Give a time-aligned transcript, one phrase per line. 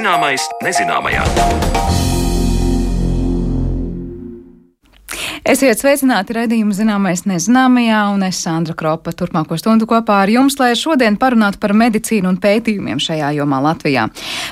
[0.00, 1.99] Zināmais nezināmajā.
[5.50, 10.68] Esiet sveicināti raidījuma zināmais nezināmajā, un es Sandra Kropa turpmāko stundu kopā ar jums, lai
[10.78, 14.04] šodien parunātu par medicīnu un pētījumiem šajā jomā Latvijā.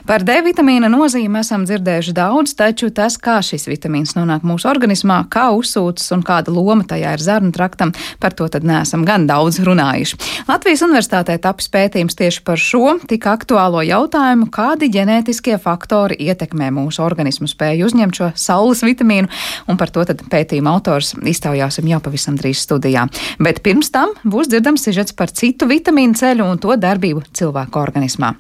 [0.09, 5.21] Par D vitamīna nozīmi esam dzirdējuši daudz, taču tas, kā šis vitamīns nonāk mūsu organismā,
[5.31, 9.61] kā uzsūcas un kāda loma tajā ir zarnu traktam, par to tad neesam gan daudz
[9.63, 10.19] runājuši.
[10.51, 17.07] Latvijas universitātē tapis pētījums tieši par šo tik aktuālo jautājumu, kādi ģenētiskie faktori ietekmē mūsu
[17.07, 19.31] organismu spēju uzņemt šo saules vitamīnu,
[19.71, 23.07] un par to tad pētījuma autors autors iztaujāsim jau pavisam drīz studijā.
[23.43, 28.35] Bet pirms tam būs dzirdams sižets par citu vitamīnu ceļu un to darbību cilvēku organismā.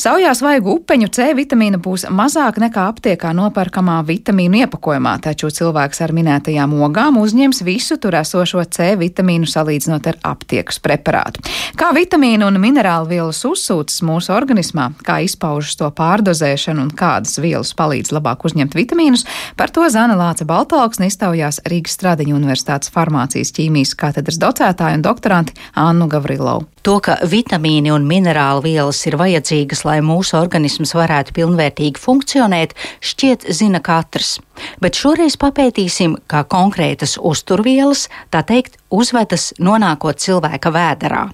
[0.00, 6.14] Saujā svaigu upeņu C vitamīna būs mazāk nekā aptiekā nopērkamā vitamīnu iepakojumā, taču cilvēks ar
[6.16, 11.44] minētajām ogām uzņems visu tur esošo C vitamīnu salīdzinot ar aptiekas preparātu.
[11.76, 17.74] Kā vitamīnu un minerālu vielas uzsūcas mūsu organismā, kā izpaužas to pārdozēšana un kādas vielas
[17.76, 19.26] palīdz labāk uzņemt vitamīnus,
[19.60, 25.60] par to Zana Lāca Baltalksne iztaujās Rīgas Stradiņu Universitātes farmācijas ķīmijas katedras docētāju un doktoranti
[25.76, 26.70] Annu Gavrilovu.
[26.86, 32.72] To, ka vitamīni un minerālu vielas ir vajadzīgas, lai mūsu organisms varētu pilnvērtīgi funkcionēt,
[33.04, 34.38] šķiet zina katrs.
[34.80, 41.26] Bet šoreiz papētīsim, kā konkrētas uzturvielas, tā teikt, uzvedas nonākot cilvēka vēderā.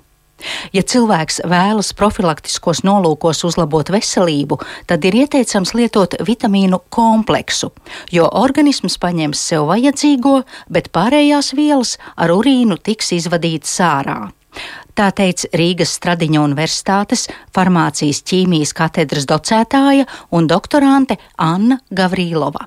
[0.75, 4.59] Ja cilvēks vēlas profilaktiskos nolūkos uzlabot veselību,
[4.91, 7.71] tad ir ieteicams lietot vitamīnu kompleksu,
[8.13, 14.19] jo organisms paņems sev vajadzīgo, bet pārējās vielas ar urīnu tiks izvadītas ārā.
[14.97, 22.65] Tā teica Rīgas Stradiņa Universitātes farmācijas ķīmijas katedras docētāja un doktorante Anna Gavrīlova.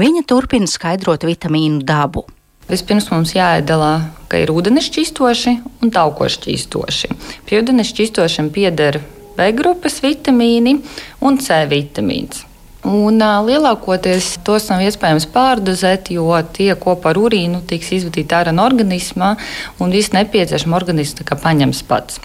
[0.00, 2.24] Viņa turpina skaidrot vitamīnu dabu.
[2.68, 3.92] Vispirms mums jāiedalā,
[4.28, 7.14] ka ir ūdens šķistoši un taukoši šķistoši.
[7.48, 9.00] Pie ūdens šķistošiem pieder
[9.36, 10.78] B grupas vitamīni
[11.24, 12.47] un C vitamīns.
[12.88, 18.54] Un, uh, lielākoties tos nav iespējams pārdozēt, jo tie kopā ar urīnu tiks izvadīti ārā
[18.54, 19.34] no organisma
[19.82, 22.22] un viss nepieciešamais organisms paņems pats.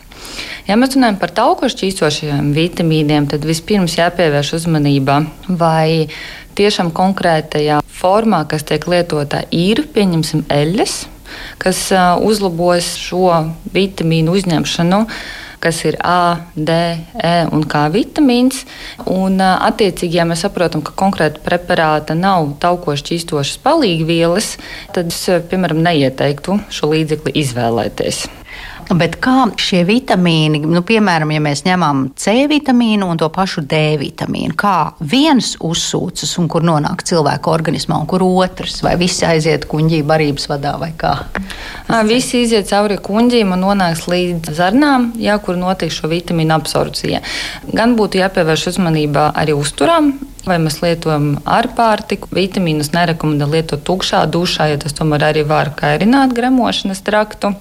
[0.64, 5.20] Ja mēs runājam par taukošu šķīstošajiem vitamīniem, tad vispirms jāpievērš uzmanība,
[5.50, 6.08] vai
[6.56, 10.98] tiešām konkrētajā formā, kas tiek lietota, ir pieņemsim eļļas,
[11.60, 11.86] kas
[12.24, 13.28] uzlabos šo
[13.76, 15.04] vitamīnu uzņemšanu
[15.64, 16.76] kas ir A, D,
[17.16, 18.64] E un K vitamīns.
[19.08, 24.56] Un, attiecīgi, ja mēs saprotam, ka konkrēta preparāta nav taukoši čīstošas palīgvielas,
[24.96, 28.26] tad es, piemēram, neieteiktu šo līdzekli izvēlēties.
[28.92, 33.80] Bet kā šie vitamīni, nu, piemēram, ja mēs ņemam C vitamīnu un to pašu D
[34.02, 39.68] vitamīnu, kā viens uzsūcas un kur nonāk cilvēka organismā, un kur otrs, vai visi aiziet
[39.72, 41.16] kuģī barības vadā vai kā?
[42.10, 47.24] Visi iziet cauri kuģim un nonāks līdz zarnām, jā, kur notiek šo vitamīnu absorpcija.
[47.74, 50.14] Gan būtu jāpievērš uzmanība arī uzturam,
[50.48, 52.32] vai mēs lietojam ar pārtiku.
[52.36, 57.54] Vitamīnus nerekomendē lietot tukšā dušā, jo tas tomēr arī var kairināt gremošanas traktu.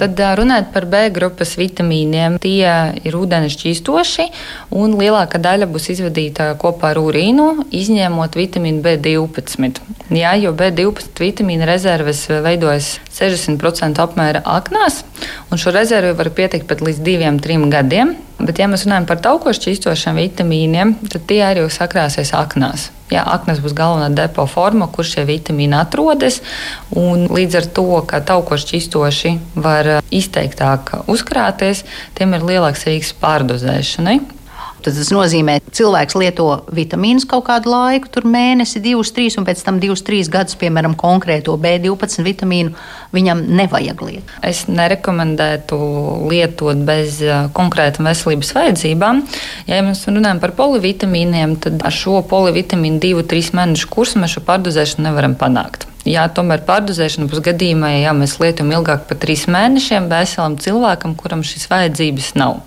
[0.00, 2.66] Tad runājot par B grupas vitamīniem, tie
[3.06, 4.26] ir ūdens šķīstoši,
[4.74, 9.82] un lielākā daļa būs izvadīta kopā ar urīnu, izņemot vitamīnu B12.
[10.14, 15.02] Jā, jo B12 vitamīna rezerves veidojas 60% apmēra aknās,
[15.54, 18.16] šo rezervi var pietikt pat līdz 2-3 gadiem.
[18.34, 22.88] Bet, ja mēs runājam par taukošu šķīstošiem vitamīniem, tad tie arī sakrāsies aknās.
[23.12, 26.40] Jā, aknas būs galvenā depo forma, kur šie vitamīni atrodas.
[26.90, 31.84] Līdz ar to, ka taukoši šķistoši var izteiktāk uzkrāties,
[32.18, 34.18] tiem ir lielāks risks pārdozēšanai.
[34.84, 36.46] Tad tas nozīmē, ka cilvēks lieto
[36.76, 40.92] vitamīnus kaut kādu laiku, tur mēnesi, divus, trīs, un pēc tam divus, trīs gadus, piemēram,
[41.00, 42.74] konkrēto B12 vitamīnu
[43.16, 44.34] viņam nevajag lietot.
[44.44, 45.78] Es nerekomendētu
[46.28, 47.22] lietot bez
[47.56, 49.24] konkrētām veselības vajadzībām.
[49.70, 54.44] Ja mēs runājam par polivitamīniem, tad ar šo polivitamīnu divu, trīs mēnešu kursu mēs šo
[54.44, 55.88] pārdozēšanu nevaram panākt.
[56.04, 61.40] Jā, tomēr pārdozēšana būs gadījumā, ja mēs lietojam ilgāk par trīs mēnešiem veselam cilvēkam, kuram
[61.46, 62.58] šīs vajadzības nav.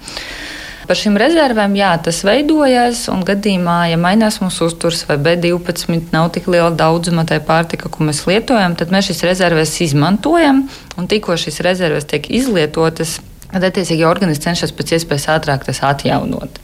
[0.87, 6.29] Par šīm rezervēm, jā, tas veidojas, un gadījumā, ja mainās mūsu uzturs vai B12 nav
[6.35, 10.63] tik liela daudzuma tai pārtika, ko mēs lietojam, tad mēs šīs rezerves izmantojam,
[10.95, 13.17] un tikko šīs rezerves tiek izlietotas,
[13.51, 16.63] tad attiecīgi organisms cenšas pēc iespējas ātrāk tas atjaunot.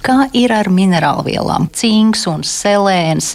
[0.00, 3.34] Kā ir ar minerālvielām, cinks un selēns,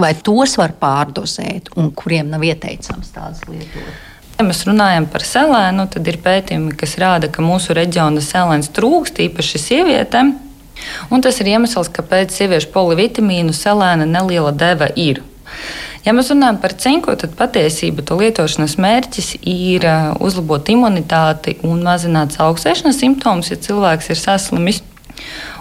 [0.00, 4.07] vai tos var pārdozēt, un kuriem nav ieteicams tādas lietot?
[4.38, 9.18] Ja mēs runājam par selēnu, tad ir pētījumi, kas rāda, ka mūsu reģiona selēns trūkst,
[9.24, 10.30] īpaši sievietēm.
[11.10, 15.24] Un tas ir iemesls, kāpēc sieviešu polivitamīnu selēna neliela deva ir.
[16.06, 19.88] Ja mēs runājam par cinku, tad patiesībā to lietošanas mērķis ir
[20.22, 24.84] uzlabot imunitāti un mazināt augstēšanas simptomus, ja cilvēks ir saslimis.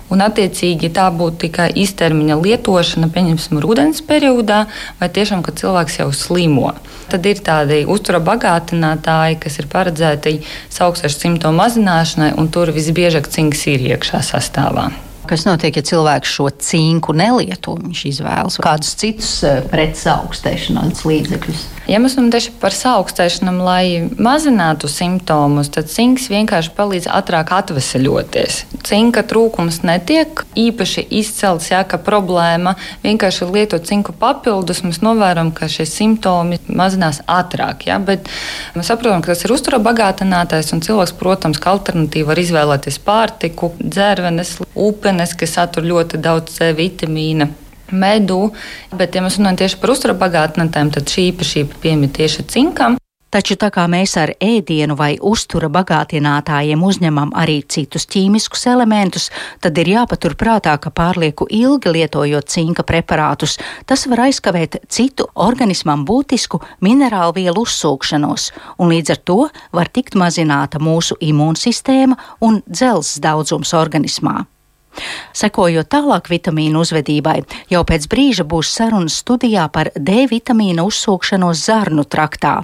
[0.08, 4.62] Un, attiecīgi, tā būtu tikai īstermiņa lietošana, pieņemsim, rudens periodā,
[5.02, 6.72] vai tiešām, kad cilvēks jau slimo.
[7.12, 10.38] Tad ir tādi uztura bagātinātāji, kas ir paredzēti
[10.80, 14.88] augstēšanas simptomu mazināšanai, un tur visbiežāk cinks ir iekšā sastāvā.
[15.28, 17.76] Kas notiek, ja cilvēks šo cinku nelieto?
[17.82, 21.66] Viņš izvēlas kādus citus eh, pretsaugstēšanās līdzekļus.
[21.88, 23.84] Ja mēs runājam tieši par saaugstēšanu, lai
[24.22, 28.60] mazinātu simptomus, tad cinks vienkārši palīdz ātrāk atvesaļoties.
[28.88, 35.68] Cinka trūkums netiek īpaši izcelts, jā, ka problēma vienkārši lietot cinku papildus, mēs novērojam, ka
[35.72, 37.88] šie simptomi mazinās ātrāk.
[37.90, 38.30] Jā, bet
[38.78, 43.74] mēs saprotam, ka tas ir uztura bagātinātais, un cilvēks, protams, kā alternatīva var izvēlēties pārtiku,
[43.84, 47.50] dzērvenes, upeni ūdenes, kas satur ļoti daudz C vitamīna.
[47.92, 48.52] Medu,
[48.92, 52.98] bet, ja mēs runājam tieši par uzturabagātnēm, tad šī īpašība piemīt tieši cinkam.
[53.28, 59.28] Taču tā kā mēs ar ēdienu vai uztura bagātinātājiem uzņemam arī citus ķīmiskus elementus,
[59.60, 66.64] tad ir jāpaturprātā, ka pārlieku ilgi lietojot cinka preparātus, tas var aizkavēt citu organismam būtisku
[66.80, 69.40] minerālu vielu uzsūkšanos, un līdz ar to
[69.76, 74.46] var tikt mazināta mūsu imūnsistēma un dzelzs daudzums organismā.
[75.38, 77.42] Sekojot tālāk vitamīnu uzvedībai,
[77.74, 82.56] jau pēc brīža būs sarunas studijā par D vitamīna uzsūkšanos zarnu traktā,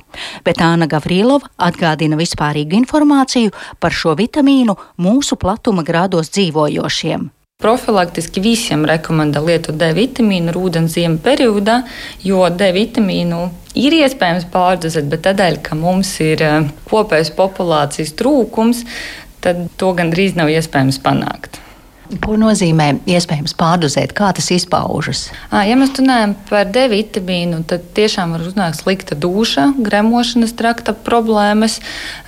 [0.45, 7.31] bet Āna Gavrilova atgādina vispārīgu informāciju par šo vitamīnu mūsu platuma grādos dzīvojošiem.
[7.63, 11.77] Profilaktiski visiem rekomendē lietot D vitamīnu ūdens ziemu periodā,
[12.19, 13.37] jo D vitamīnu
[13.79, 18.83] ir iespējams pārdozēt, bet tādēļ, ka mums ir eh, kopējs populācijas trūkums,
[19.45, 21.62] tad to gandrīz nav iespējams panākt.
[22.21, 24.11] Ko nozīmē iespējams pārdozēt?
[24.17, 25.25] Kā tas izpaužas?
[25.49, 31.79] Ja mēs runājam par D vitamīnu, tad tiešām var uznākt slikta duša, gremošanas trakta problēmas,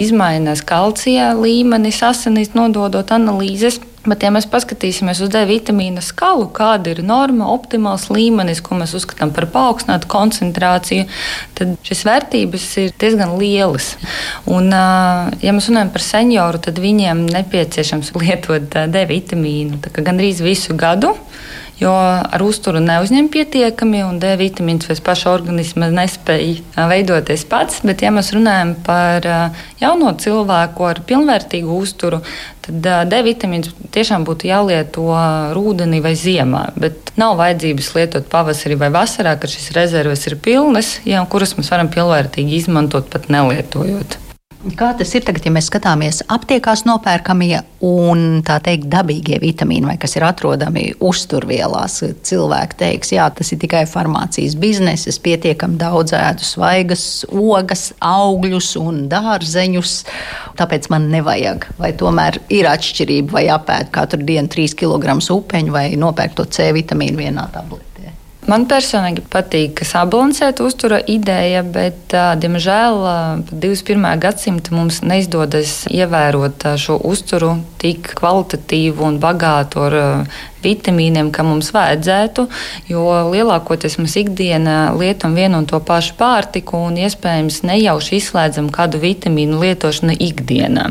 [0.01, 3.81] izmainās kalcija līmenis asinīs, nododot analīzes.
[4.05, 8.93] Bet, ja mēs paskatīsimies uz D vitamīna skalu, kāda ir norma, optimāls līmenis, ko mēs
[8.97, 11.07] uzskatām par paaugstinātu koncentrāciju,
[11.57, 13.95] tad šīs vērtības ir diezgan lielas.
[14.45, 21.15] Un, ja mēs runājam par senioru, tad viņiem nepieciešams lietot D vitamīnu gandrīz visu gadu
[21.79, 27.81] jo ar uzturu neuzņem pietiekami, un D vitamīns pēc paša organisma nespēja veidoties pats.
[27.85, 29.27] Bet, ja mēs runājam par
[29.81, 32.21] jauno cilvēku ar pilnvērtīgu uzturu,
[32.65, 35.07] tad D vitamīns tiešām būtu jālieto
[35.57, 36.67] rudenī vai ziemā.
[36.79, 41.71] Bet nav vajadzības lietot pavasarī vai vasarā, kad šīs rezerves ir pilnas, ja, kuras mēs
[41.73, 44.19] varam pilnvērtīgi izmantot pat nelietojot.
[44.73, 49.93] Kā tas ir tagad, ja mēs skatāmies aptiekās nopērkamie un tā teikt dabīgie vitamīni, vai
[50.01, 51.99] kas ir atrodami uzturvielās?
[52.25, 58.71] Cilvēki teiks, jā, tas ir tikai farmācijas biznesa, es pietiekami daudz ēdu svaigas, ogas, augļus
[58.81, 59.95] un dārzeņus,
[60.57, 61.69] tāpēc man nevajag.
[61.77, 66.71] Vai tomēr ir atšķirība, vai apēd katru dienu 3 kg upeņu vai nopērkt to C
[66.73, 67.94] vitamīnu vienā tabletē?
[68.45, 72.99] Man personīgi patīk sabalansēta uztura ideja, bet, diemžēl,
[73.49, 74.05] 21.
[74.21, 79.97] gadsimta mums neizdodas ievērot šo uzturu tik kvalitatīvu un bagātu ar
[80.65, 82.47] vitamīniem, kā mums vajadzētu,
[82.91, 89.01] jo lielākoties mēs ikdienā lietojam vienu un to pašu pārtiku un iespējams nejauši izslēdzam kādu
[89.03, 90.89] vitamīnu lietošanu ikdienā.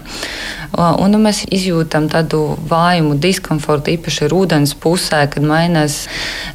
[0.74, 6.00] Un nu, mēs izjūtam tādu vājumu, diskomfortu, īpaši ar ūdens pusē, kad mainās.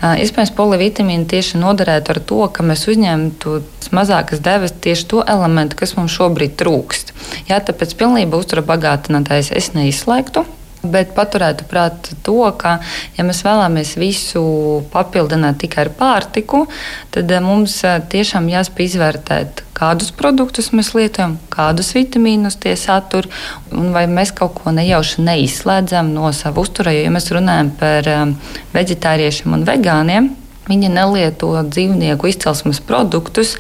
[0.04, 3.60] Iespējams, polivitamīni tieši noderētu ar to, ka mēs uzņemtu
[3.96, 7.14] mazākas devas tieši to elementu, kas mums šobrīd trūkst.
[7.50, 10.46] Jā, tāpēc pilnībā uztura bagātinātājs es neizslēgtu.
[10.80, 12.78] Bet paturētu prātā to, ka,
[13.18, 14.42] ja mēs vēlamies visu
[14.94, 16.62] papildināt tikai ar pārtiku,
[17.12, 23.28] tad eh, mums eh, tiešām jāspēj izvērtēt, kādus produktus mēs lietojam, kādus vitamīnus tie satur,
[23.76, 26.96] un vai mēs kaut ko nejauši neizslēdzam no sava uztura.
[26.96, 30.36] Jo, ja mēs runājam par eh, vegetāriešiem un vegāniem,
[30.70, 33.56] Viņi nelieto dzīvnieku izcelsmes produktus,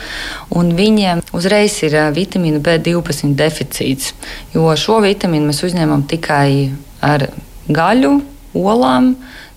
[0.53, 4.11] un viņiem uzreiz ir vitamīna B12 deficīts.
[4.53, 6.69] Jo šo vitamīnu mēs uzņemam tikai
[7.05, 7.29] ar
[7.69, 8.13] gaļu,
[8.57, 9.13] olām,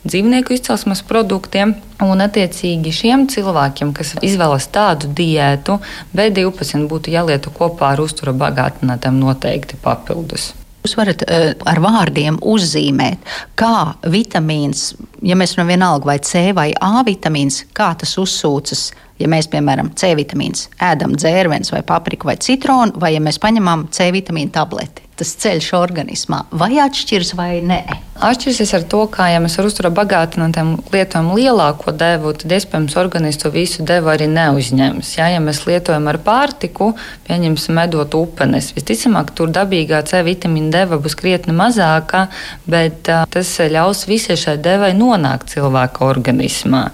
[0.06, 1.76] dzīvnieku izcelsmes produktiem.
[2.02, 5.78] Un, attiecīgi, šiem cilvēkiem, kas izvēlas tādu diētu,
[6.16, 10.50] B12 būtu jālieto kopā ar uztura bagātinātiem noteikti papildus.
[10.82, 13.22] Jūs varat uh, ar vārdiem uzzīmēt,
[13.54, 18.88] kā vitamīns, ja mēs runājam vienalga vai C vai A vitamīns, kā tas uzsūcas.
[19.22, 23.86] Ja mēs, piemēram, C vitamīns ēdam dzērvenes vai papriku vai citronu, vai ja mēs paņemam
[23.94, 25.06] C vitamīnu tableti.
[25.22, 27.82] Tas ceļš organismā, vai atšķiras vai nē?
[28.22, 33.40] Atšķirsies ar to, kā ja mēs ar uzturu bagātinātiem lietojam lielāko devu, tad iespējams organisms
[33.42, 35.14] to visu devu arī neuzņems.
[35.16, 36.92] Ja, ja mēs lietojam ar pārtiku,
[37.26, 42.26] pieņemsim medot upenes, visticamāk, tur dabīgā C vitamīna deva būs krietni mazāka,
[42.66, 46.88] bet uh, tas ļaus visai šai devai nonākt cilvēka organismā.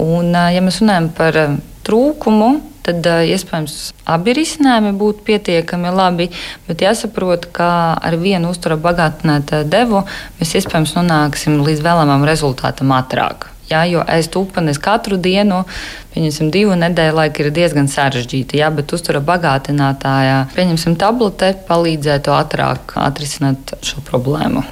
[0.00, 1.40] Un, uh, ja mēs runājam par
[1.84, 3.78] trūkumu, tad iespējams
[4.10, 6.28] abi risinājumi būtu pietiekami labi.
[6.68, 10.04] Bet jāsaprot, ka ar vienu uzturu bagātinātu devu
[10.38, 13.50] mēs iespējams nonāksim līdz vēlamam rezultātam ātrāk.
[13.70, 15.62] Jā, jo ēst upenes katru dienu,
[16.12, 18.60] pieņemsim, divu nedēļu laiku ir diezgan sarežģīti.
[18.60, 24.66] Jā, bet uztura bagātinātājā, pieņemsim, tablete palīdzētu ātrāk atrisināt šo problēmu.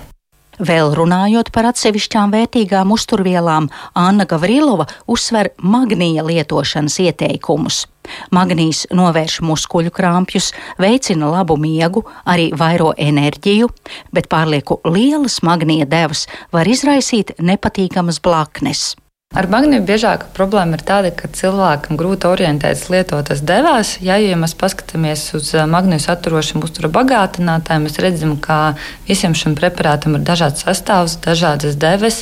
[0.61, 7.87] Vēl runājot par atsevišķām vērtīgām uzturvielām, Anna Gavrilova uzsver magnija lietošanas ieteikumus.
[8.35, 13.71] Magnijs novērš muskuļu krāpjus, veicina labu miegu, arī vairo enerģiju,
[14.13, 18.93] bet pārlieku lielas magnija devas var izraisīt nepatīkamas blaknes.
[19.33, 23.95] Ar magnītu biežākā problēma ir tāda, ka cilvēkam grūti orientēties lietotas devās.
[24.05, 28.75] Ja, ja mēs paskatāmies uz magnītu saturošiem uztura bagātinātājiem, mēs redzam, ka
[29.09, 32.21] visiem šiem preparātam ir dažāds sastāvs, dažādas deves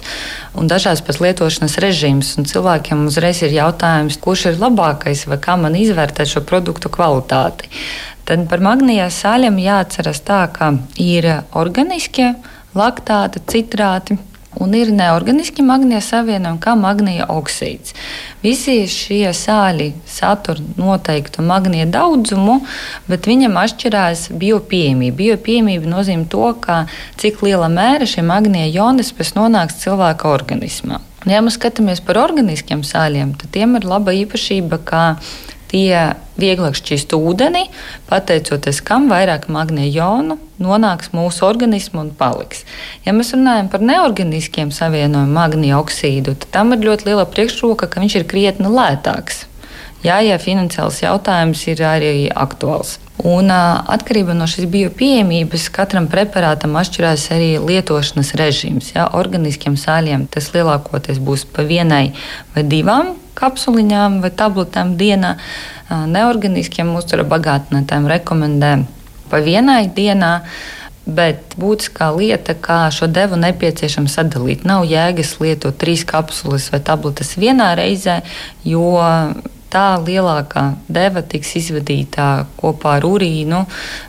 [0.54, 2.30] un dažāds pēc lietošanas režīms.
[2.38, 7.74] Un cilvēkiem uzreiz ir jautājums, kurš ir labākais vai kā man izvērtēt šo produktu kvalitāti.
[8.22, 11.26] Tad par magnītu sāļiem jāatceras tā, ka ir
[11.58, 12.36] organiskie
[12.78, 14.22] laktāti, citrāti
[14.58, 17.94] un ir neorganiski magnija savienojumi, kā magnija oksīds.
[18.42, 22.60] Visi šie sāļi satur noteiktu magnija daudzumu,
[23.10, 25.16] bet viņam atšķirās biopieejamība.
[25.20, 26.48] Biopieejamība nozīmē to,
[27.20, 30.98] cik liela mēra šie magnija jonas pēc nonāks cilvēka organismā.
[31.28, 35.02] Ja mēs skatāmies par organiskiem sāļiem, tad tiem ir laba īpašība, ka
[35.70, 37.66] tie vieglāk šķīst ūdeni,
[38.10, 42.64] pateicoties kam vairāk magnēja jonu nonāks mūsu organismā un paliks.
[43.06, 48.02] Ja mēs runājam par neorganiskiem savienojumiem, magnēja oksīdu, tad tam ir ļoti liela priekšroka, ka
[48.02, 49.46] viņš ir krietni lētāks.
[50.00, 52.96] Jā, ja finansiāls jautājums ir arī aktuāls.
[53.20, 58.94] Un, atkarībā no šīs biopieejamības katram preparātam atšķirās arī lietošanas režīms.
[58.94, 62.14] Ja, organiskiem sāļiem tas lielākoties būs pa vienai
[62.54, 65.36] vai divām kapsuliņām vai tabletēm dienā.
[65.90, 68.74] Neorganiskiem uztura bagātinātājiem rekomendē
[69.30, 70.40] pa vienai dienā.
[71.10, 74.66] Bet būtiskā lieta, kā šo devu nepieciešams sadalīt.
[74.68, 78.20] Nav jēgas lietot trīs kapsulas vai tabletes vienā reizē,
[78.68, 78.84] jo
[79.70, 83.62] tā lielākā deva tiks izvadīta kopā ar urīnu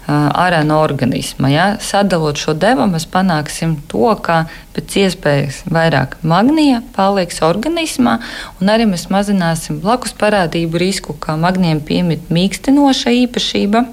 [0.10, 1.52] ārā no organisma.
[1.52, 1.68] Ja?
[1.82, 4.44] Sadalot šo devu, mēs panāksim to, ka
[4.76, 8.18] pēc iespējas vairāk magnija paliks organismā,
[8.60, 13.86] un arī mēs mazināsim blakus parādību risku, kā magnijam piemīt mīkstinoša īpašība.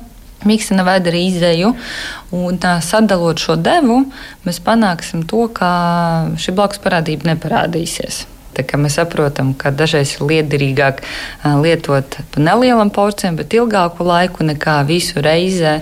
[0.47, 1.73] Mīkstina veda arī izēju,
[2.39, 4.05] un tā sadalot šo devu,
[4.47, 5.71] mēs panāksim to, ka
[6.39, 8.23] šī blakus parādība neparādīsies.
[8.79, 11.03] Mēs saprotam, ka dažreiz ir liederīgāk
[11.63, 15.79] lietot pa nelielam porcijam, bet ilgāku laiku nekā visu reizē,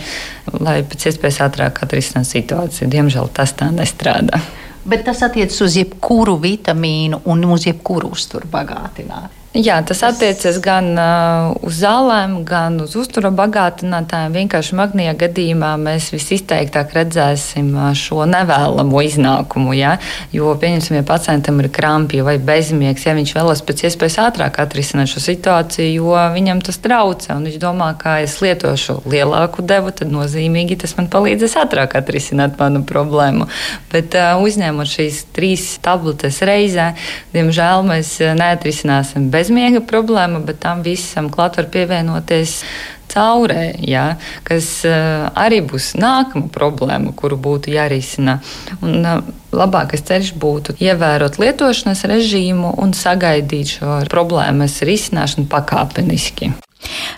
[0.59, 2.91] lai pēc iespējas ātrāk atrisinātu situāciju.
[2.93, 4.43] Diemžēl tas tā nestrādā.
[4.87, 9.36] Bet tas attiecas uz jebkuru vitamīnu un uz jebkuru uzturu bagātinājumu.
[9.55, 14.35] Jā, tas attiecas gan uh, uz zālēm, gan uz uzturu bagātinātājiem.
[14.35, 19.73] Vienkārši magnija gadījumā mēs visizteiktāk redzēsim uh, šo nevēlamo iznākumu.
[19.79, 19.95] Ja?
[20.35, 25.15] Jo, pieņemsim, ja pacientam ir krampi vai bezmiegs, ja viņš vēlas pēc iespējas ātrāk atrisināt
[25.15, 30.77] šo situāciju, jo viņam tas traucē, viņš domā, ka es lietošu lielāku devu, tad nozīmīgi
[30.85, 33.49] tas man palīdzēs ātrāk atrisināt manu problēmu.
[33.95, 36.91] Bet uh, uzņemot šīs trīs tabletes reizē,
[37.33, 42.59] diemžēl mēs neatrisināsim bez bezmiega problēma, bet tam visam klāt var pievienoties
[43.07, 48.41] caurē, ja, kas uh, arī būs nākama problēma, kuru būtu jārisina.
[48.83, 49.23] Un, uh,
[49.57, 56.51] labākais ceļš būtu ievērot lietošanas režīmu un sagaidīt šo problēmas risināšanu pakāpeniski.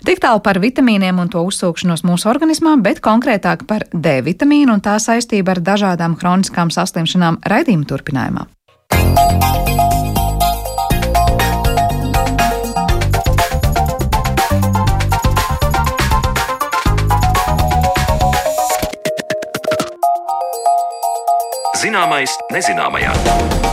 [0.07, 4.85] Tik tālu par vitamīniem un to uzsūkšanos mūsu organismā, bet konkrētāk par D vitamīnu un
[4.85, 8.47] tā saistību ar dažādām kroniskām saslimšanām raidījuma turpinājumā.
[21.79, 23.68] Zināmais nezināmajā.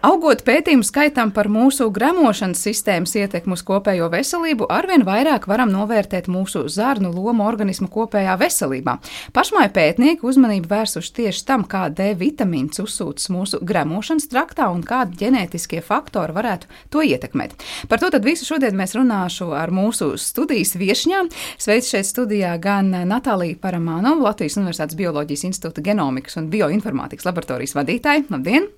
[0.00, 6.24] Augot pētījumu skaitam par mūsu gremošanas sistēmas ietekmu uz kopējo veselību, arvien vairāk varam novērtēt
[6.32, 8.94] mūsu zarnu lomu organismu kopējā veselībā.
[9.36, 15.20] Pašmai pētnieki uzmanību vērsuši tieši tam, kā D vitamīns uzsūcas mūsu gremošanas traktā un kādi
[15.20, 17.60] ģenētiskie faktori varētu to ietekmēt.
[17.92, 21.28] Par to visu šodien mēs runāšu ar mūsu studijas viešņām.
[21.60, 28.30] Sveic šeit studijā gan Natālija Paramānova, Latvijas Universitātes Bioloģijas institūta genomikas un bioinformātikas laboratorijas vadītāja.
[28.32, 28.72] Labdien!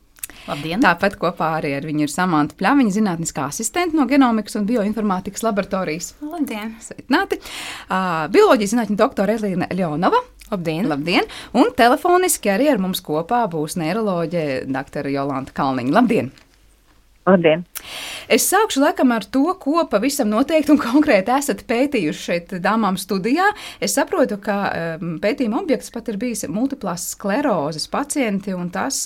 [0.48, 0.82] Labdien.
[0.82, 6.12] Tāpat kopā arī ar viņu ir Samanta Pļaviņa, zinātniskā asistente no Genomikas un bioinformātikas laboratorijas.
[6.26, 6.74] Labdien!
[6.82, 7.38] Sveicināti!
[7.86, 10.22] Uh, bioloģijas zinātņu doktora Elīna Ļonova.
[10.50, 10.88] Labdien!
[10.90, 11.28] Labdien!
[11.54, 15.12] Un telefoniski arī ar mums kopā būs neiroloģe dr.
[15.14, 15.94] Jolanta Kalniņa.
[15.94, 16.32] Labdien!
[17.22, 17.62] Labdien!
[18.26, 23.46] Es sākšu laikam ar to, ko pavisam noteikti un konkrēti esat pētījuši šeit dāmām studijā.
[23.78, 24.58] Es saprotu, ka
[24.98, 29.04] um, pētījuma objekts pat ir bijis multiplās sklerozes pacienti un tas.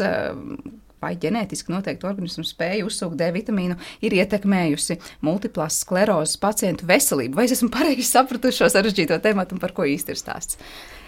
[1.07, 4.97] Vai ģenētiski noteikti organismu spēja uzsūkt D vitamīnu, ir ietekmējusi
[5.27, 7.37] multiplās sklerozes pacientu veselību.
[7.39, 10.59] Vai es esmu pareizi sapratuši šo sarežģīto tematu un par ko īsti ir stāsts?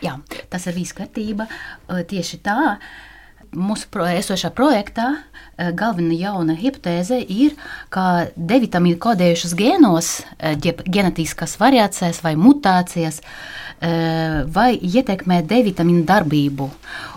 [0.05, 0.15] Jā,
[0.53, 1.49] tas ir viss kārtība.
[1.89, 2.77] Tieši tā
[3.59, 5.09] mūsu esošā projektā
[5.57, 7.57] galvenā jauna hipotēze ir,
[7.91, 10.13] ka D vitamīnu kodējušas gēnos,
[10.63, 13.19] ģenētiskas variācijas vai mutācijas,
[14.55, 16.71] vai ietekmē D vitamīnu darbību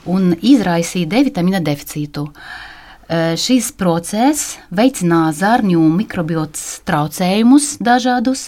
[0.10, 2.26] un izraisīja D vitamīna deficītu.
[3.12, 8.46] Šis process veicinās zārņu mikrobiotas traucējumus dažādus,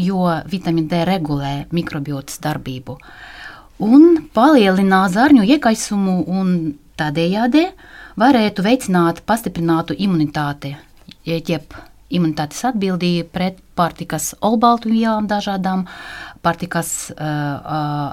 [0.00, 2.96] jo vitamīna D regulē mikrobiotas darbību.
[3.84, 6.54] Un palielinās zārņu iekaisumu un
[6.96, 7.66] tādējādi
[8.16, 10.72] varētu veicināt pastiprinātu imunitāti,
[11.28, 11.76] jeb
[12.08, 15.84] imunitātes atbildību pret pārtikas olbaltu vielām dažādām,
[16.40, 17.20] pārtikas uh,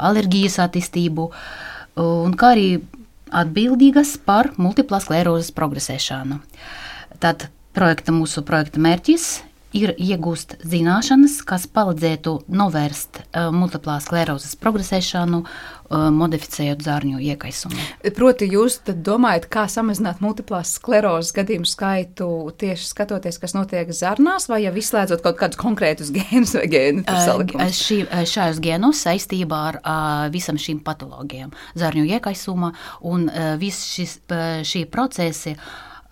[0.09, 1.29] alerģijas attīstību,
[2.03, 2.67] un kā arī
[3.33, 6.39] atbildīgas par multiplās sklerozes progresēšanu.
[7.23, 9.27] Tad projekta, mūsu projekta mērķis
[9.73, 17.77] ir iegūst zināšanas, kas palīdzētu novērst uh, multiplās sklerozes progresēšanu, uh, modificējot zārņu iekaisumu.
[18.15, 22.29] Proti, jūs domājat, kā samazināt multiplās sklerozes gadījumu skaitu
[22.61, 27.73] tieši skatoties, kas notiek zarnās, vai jau izslēdzot kaut kādus konkrētus gēnus vai gēnu salikumus?
[27.73, 32.73] Uh, šī, šajos gēnos saistībā ar uh, visam šīm patoloģijām, zārņu iekaisuma
[33.09, 35.57] un uh, viss šis, uh, šī procesi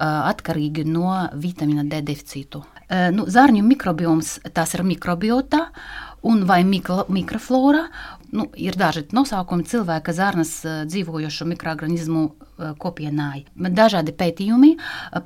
[0.01, 2.63] atkarīgi no vitamīna D deficītu.
[2.91, 5.69] Nu, Zārņu mikrobioms tas ir mikrobiota
[6.27, 7.86] un vai mikro, mikroflora.
[8.32, 10.51] Nu, ir daži nosaukumi cilvēka zarnas
[10.88, 12.23] dzīvojošo mikroorganismu
[12.80, 13.45] kopienai.
[13.56, 14.73] Dažādi pētījumi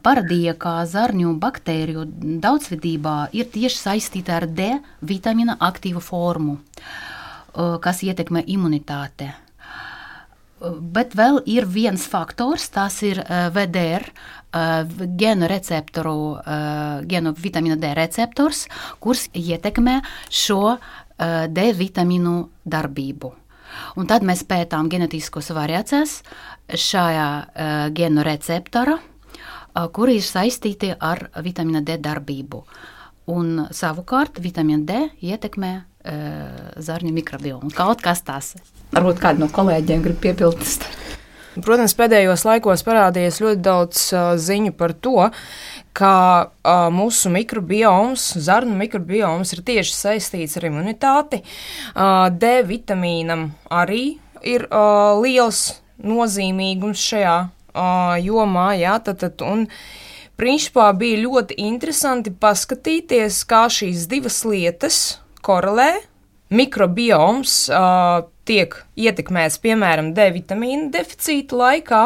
[0.06, 2.06] parādīja, ka zarņu baktēriju
[2.46, 4.72] daudzveidībā ir tieši saistīta ar D
[5.06, 6.60] vitamīna aktīvu formu,
[7.54, 9.30] kas ietekmē imunitāti.
[10.66, 13.20] Bet vēl ir viens faktors, tas ir
[13.54, 14.06] VDR,
[15.20, 16.18] gēnu receptoru,
[17.06, 18.66] gēnu vitamīna D receptors,
[19.04, 20.00] kurš ietekmē
[20.32, 20.78] šo
[21.52, 23.34] D vitamīnu darbību.
[24.00, 26.22] Un tad mēs pētām genetiskos variācijas
[26.72, 27.30] šajā
[27.96, 28.98] gēnu receptora,
[29.92, 32.64] kuri ir saistīti ar vitamīna D darbību.
[33.32, 35.00] Un savukārt vitamīna D
[35.32, 35.74] ietekmē
[36.86, 37.72] zarņu mikrobiomu.
[37.74, 38.54] Kaut kas tāds.
[38.94, 40.86] Varbūt kādu no kolēģiem grib piepildīt.
[41.64, 45.30] Protams, pēdējos laikos parādījies ļoti daudz uh, ziņu par to,
[45.96, 46.12] ka
[46.44, 51.40] uh, mūsu mikrobioms, zarnu mikrobioms, ir tieši saistīts ar imunitāti.
[51.94, 58.74] Uh, D vitamīnam arī ir uh, liels nozīmīgums šajā uh, jomā.
[58.82, 59.64] Jā, tad, tad, un,
[60.36, 64.98] Principā bija ļoti interesanti paskatīties, kā šīs divas lietas
[65.46, 65.94] korelē.
[66.56, 72.04] Mikrobioms uh, tiek ietekmēts piemēram D vitamīna deficīta laikā,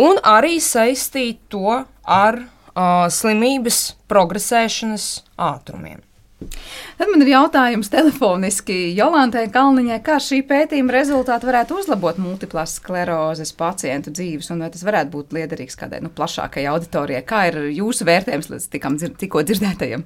[0.00, 5.10] un arī saistīt to ar uh, slimības progresēšanas
[5.50, 6.05] ātrumiem.
[6.36, 13.54] Tad man ir jautājums telefoniski Jolantai Kalniņai, kā šī pētījuma rezultāti varētu uzlabot multiplās sklerozes
[13.56, 17.22] pacientu dzīves, un vai tas varētu būt liederīgs kādai nu, plašākai auditorijai?
[17.24, 20.04] Kā ir jūsu vērtējums līdz tikam, tikko dzirdētajam?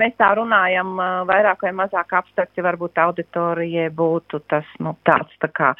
[0.00, 0.90] Mēs tā runājam
[1.28, 5.70] vairāk vai mazāk abstrakti, varbūt auditorijai būtu tas nu, tāds tā kā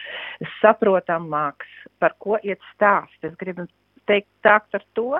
[0.60, 1.66] saprotamāks,
[1.98, 3.18] par ko iet stāst.
[3.26, 3.66] Es gribu
[4.06, 5.18] teikt tākt ar to,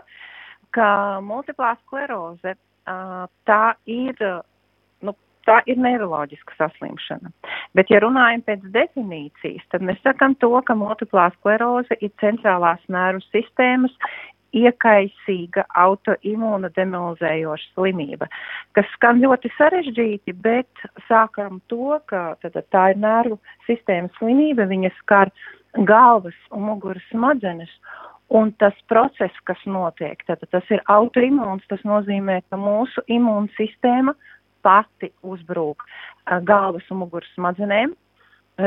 [0.77, 0.87] ka
[1.27, 2.55] multiplā skleroze
[3.49, 4.19] tā ir,
[5.05, 5.15] nu,
[5.49, 7.33] tā ir neiroloģiska saslimšana.
[7.75, 13.25] Bet, ja runājam pēc definīcijas, tad mēs sakam to, ka multiplā skleroze ir centrālās nervu
[13.31, 13.95] sistēmas
[14.55, 18.29] iekaisīga autoimūna demilizējoša slimība,
[18.77, 24.93] kas skan ļoti sarežģīti, bet sākam to, ka tad, tā ir nervu sistēmas slimība, viņa
[25.01, 25.33] skar
[25.89, 27.73] galvas un muguras smadzenes,
[28.33, 34.15] Un tas process, kas notiek, tad tas ir autoimūns, tas nozīmē, ka mūsu imūnsistēma
[34.65, 35.85] pati uzbrūk
[36.49, 37.93] galvas un muguras smadzenēm,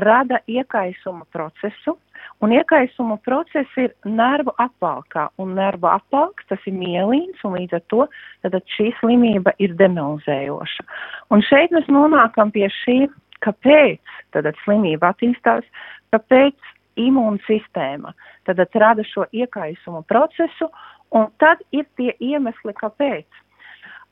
[0.03, 1.95] rada iekaisuma procesu,
[2.43, 7.85] un iekaisuma process ir nervu apvalkā, un nervu apvalks tas ir mielīns, un līdz ar
[7.93, 8.07] to
[8.43, 10.87] tad šī slimība ir demilzējoša.
[11.31, 13.05] Un šeit mēs nonākam pie šī,
[13.45, 15.65] kāpēc tad slimība attīstās,
[16.13, 18.13] kāpēc imūnsistēma
[18.47, 20.69] tad rada šo iekaisuma procesu,
[21.15, 23.27] un tad ir tie iemesli, kāpēc.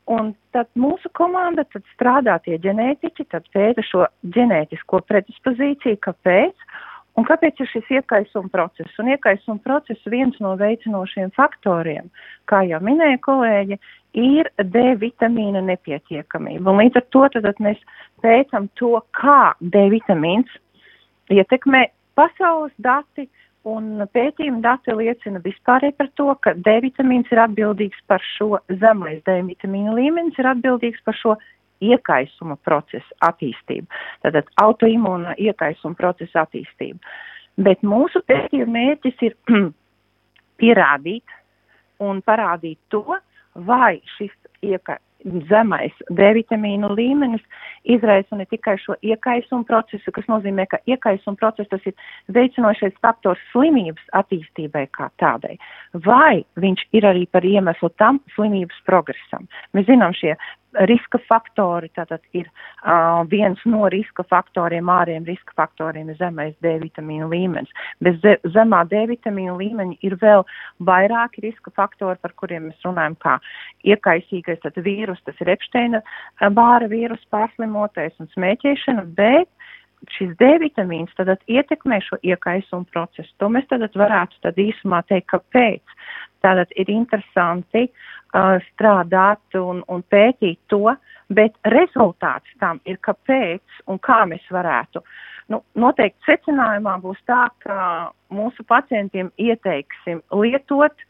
[0.06, 4.04] Un tad mūsu komanda tad strādā tie ģenētiķi, tad pēta šo
[4.36, 6.54] ģenētisko predispozīciju, kāpēc
[7.18, 9.00] un kāpēc ir šis iekaisuma process.
[9.02, 12.06] Un iekaisuma process viens no veicinošiem faktoriem,
[12.46, 13.80] kā jau minēja kolēģi,
[14.16, 16.70] ir D vitamīna nepietiekamība.
[16.70, 17.82] Un līdz ar to tad mēs
[18.22, 20.54] pētam to, kā D vitamīns
[21.34, 21.82] ietekmē
[22.16, 23.28] pasaules dati,
[23.66, 29.24] Un pētījuma dati liecina vispārēji par to, ka D vitamīns ir atbildīgs par šo zemais
[29.26, 31.34] D vitamīna līmenis, ir atbildīgs par šo
[31.82, 33.88] iekaisuma procesu attīstību.
[34.22, 37.00] Tātad autoimūna iekaisuma procesu attīstību.
[37.66, 39.34] Bet mūsu pētījuma mērķis ir
[40.62, 41.36] pierādīt
[42.06, 43.18] un parādīt to,
[43.66, 44.30] vai šis
[44.62, 45.00] ieka,
[45.50, 47.42] zemais D vitamīnu līmenis
[47.84, 51.94] izraisa ne tikai šo iekaisumu procesu, kas nozīmē, ka iekaisuma process tas ir
[52.36, 55.56] veicinošais faktors slimības attīstībai kā tādai,
[56.06, 59.48] vai viņš ir arī par iemeslu tam slimības progresam.
[59.74, 60.36] Mēs zinām šie
[60.88, 66.76] riska faktori, tātad ir uh, viens no riska faktoriem, āriem riska faktoriem ir zemais D
[66.82, 67.72] vitamīna līmenis.
[68.04, 68.20] Bez
[68.54, 70.44] zemā D vitamīna līmeņa ir vēl
[70.88, 73.38] vairāki riska faktori, par kuriem mēs runājam, kā
[73.86, 76.02] iekaisīgais tad vīrus, tas ir Epsteina
[76.56, 79.48] bāra vīrus pārslimotais un smēķēšana, bet
[80.12, 83.32] šis D vitamīns tad ietekmē šo iekaisumu procesu.
[83.40, 85.96] To mēs tad varētu tad īsumā teikt, kāpēc.
[86.44, 88.04] Tātad ir interesanti uh,
[88.70, 90.94] strādāt un, un pētīt to,
[91.32, 95.02] bet rezultāts tam ir kāpēc un kā mēs varētu.
[95.52, 97.76] Nu, noteikti secinājumā būs tā, ka
[98.34, 101.06] mūsu pacientiem ieteiksim lietot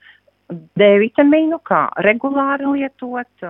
[0.79, 3.47] D vitamīnu, kā regulāri lietot,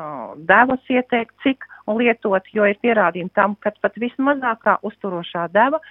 [0.49, 5.83] devas ieteikt, cik lietot, jo ir pierādījumi tam, ka pat vismazākā uzturošā deva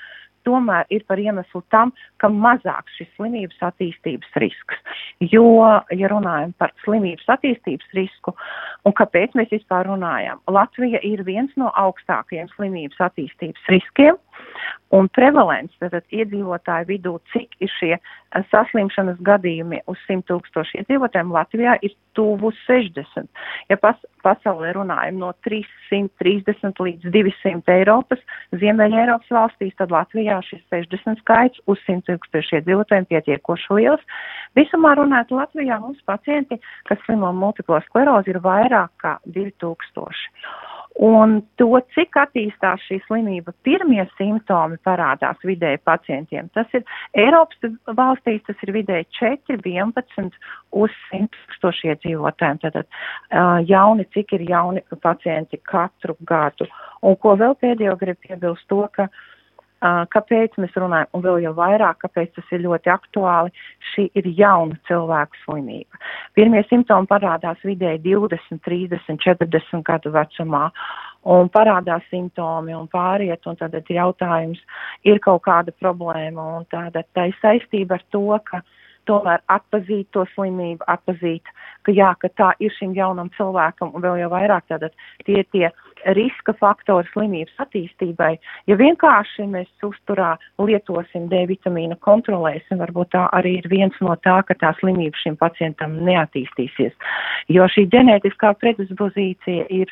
[0.47, 4.79] tomēr ir par iemeslu tam, ka mazāks šis slimības attīstības risks.
[5.34, 5.45] Jo,
[5.95, 8.36] ja runājam par slimības attīstības risku,
[8.86, 14.19] un kāpēc mēs vispār runājam, Latvija ir viens no augstākajiem slimības attīstības riskiem,
[14.93, 21.34] un prevalents, tātad iedzīvotāju vidū, cik ir šie eh, saslimšanas gadījumi uz 100 tūkstoši iedzīvotājiem
[21.34, 23.28] Latvijā ir tuvu 60.
[23.71, 28.21] Ja pas, pasaulē runājam no 330 līdz 200 Eiropas,
[28.56, 34.06] Ziemeļa Eiropas valstīs, tad Latvijā šis 60 skaits uz 100 tūkstoši iedzīvotājiem pietiekoši liels.
[34.56, 40.75] Visumā runājot Latvijā mums pacienti, kas slimo multiplo sklerozi, ir vairāk kā 2000.
[41.03, 46.47] Un to, cik attīstās šī slimība, pirmie simptomi parādās vidēji pacientiem.
[46.55, 46.86] Tas ir
[47.19, 50.39] Eiropas valstīs, tas ir vidēji 4, 11
[50.71, 52.63] uz 100 tūkstoši iedzīvotājiem.
[52.63, 56.69] Tātad uh, jauni, cik ir jauni pacienti katru gadu.
[57.03, 59.23] Un ko vēl pēdējo gribu piebilst to, ka uh,
[59.86, 63.52] Kāpēc mēs runājam, un vēl jau vairāk, kāpēc tas ir ļoti aktuāli,
[63.91, 66.00] šī ir jauna cilvēku slimība.
[66.38, 70.69] Pirmie simptomi parādās vidēji 20, 30, 40 gadu vecumā,
[71.36, 74.62] un parādās simptomi un pāriet, un tad ir jautājums,
[75.04, 78.63] ir kaut kāda problēma, un tāda tā ir saistība ar to, ka
[79.06, 81.50] tomēr atpazīt to slimību, atpazīt,
[81.86, 84.95] ka jā, ka tā ir šim jaunam cilvēkam, un vēl jau vairāk tātad
[85.28, 85.69] tie tie
[86.13, 88.36] riska faktori slimības attīstībai.
[88.70, 94.41] Ja vienkārši mēs uzturā lietosim D vitamīnu, kontrolēsim, varbūt tā arī ir viens no tā,
[94.48, 96.94] ka tā slimība šim pacientam neattīstīsies.
[97.50, 99.91] Jo šī ģenētiskā predispozīcija ir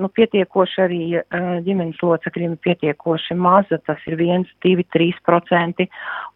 [0.00, 5.88] nu, pietiekoši arī uh, ģimenes locekļiem pietiekoši maza, tas ir 1, 2, 3%.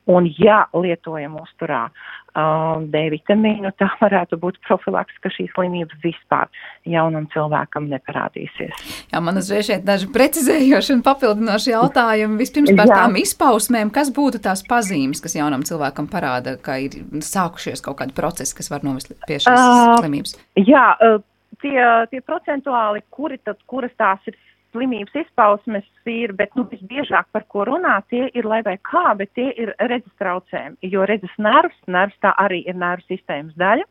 [0.09, 6.49] Un, ja lietojam uzturā uh, D vitamīnu, tā varētu būt profilaks, ka šī slimība vispār
[6.89, 8.85] jaunam cilvēkam neparādīsies.
[9.13, 12.41] Jā, man uzreiz šeit daži precizējoši un papildinoši jautājumi.
[12.41, 13.03] Vispirms par Jā.
[13.03, 18.17] tām izpausmēm, kas būtu tās pazīmes, kas jaunam cilvēkam parāda, ka ir sākušies kaut kādi
[18.17, 20.39] procesi, kas var novest pie šīs uh, slimības?
[20.57, 21.21] Jā, uh,
[21.63, 21.81] tie,
[22.13, 24.39] tie procentuāli, kuri tad, kuras tās ir
[24.73, 29.33] slimības izpausmes ir, bet nu, visbiežāk par ko runā, tie ir lai vai kā, bet
[29.37, 33.87] tie ir redzes traucējumi, jo redzes nervs, nervs tā arī ir nervu sistēmas daļa.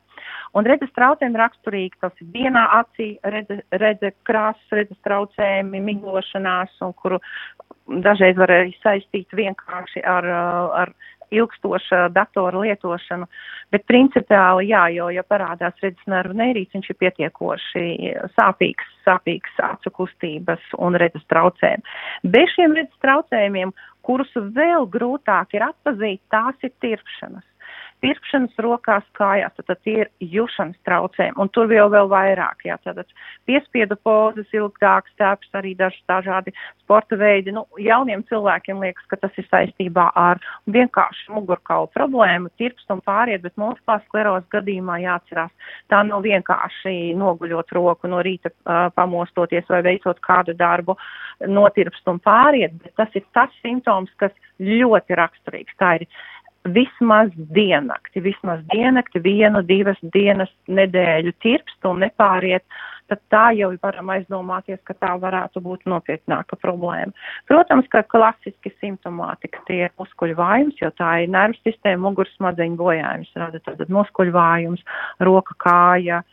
[0.58, 6.94] Un redzes traucējumi raksturīgi, tas ir vienā acī, redze, redze krāsas, redzes traucējumi, miglošanās, un
[6.98, 7.20] kuru
[8.06, 10.28] dažreiz var arī saistīt vienkārši ar,
[10.84, 10.94] ar
[11.36, 13.28] ilgstoša datora lietošana,
[13.74, 17.84] bet principiāli jā, jo, ja parādās redzes nervu neirīts, viņš ir pietiekoši
[18.38, 21.98] sāpīgs, sāpīgs acu kustības un redzes traucējumi.
[22.36, 23.76] Bez šiem redzes traucējumiem,
[24.08, 27.46] kurus vēl grūtāk ir atpazīt, tās ir tirpšanas
[28.04, 33.02] pirkšanas rokās, kājās, tad, tie ir jušanas traucējumi, un tur vēl, vēl vairāk, jā, tad
[33.50, 39.40] piespiedu pozas, ilgāks tēps, arī daži dažādi sporta veidi, nu, jauniem cilvēkiem liekas, ka tas
[39.42, 46.04] ir saistībā ar vienkārši mugurkaulu problēmu, tirpst un pāriet, bet multiplās skleros gadījumā jāatcerās, tā
[46.08, 50.98] nav vienkārši noguļot roku no rīta uh, pamostoties vai veicot kādu darbu,
[51.46, 55.76] notirpst un pāriet, bet tas ir tas simptoms, kas ļoti raksturīgs.
[55.78, 56.08] Tā ir
[56.74, 62.66] vismaz diennakti, vismaz diennakti, vienu, divas dienas nedēļu tirpst un nepāriet,
[63.08, 67.14] tad tā jau varam aizdomāties, ka tā varētu būt nopietnāka problēma.
[67.50, 72.80] Protams, ka klasiski simptomātika tie ir muskuļu vājums, jo tā ir nervu sistēma, muguras smadzeņu
[72.80, 74.84] bojājums, rada tad muskuļu vājums,
[75.24, 76.24] roka, kāja.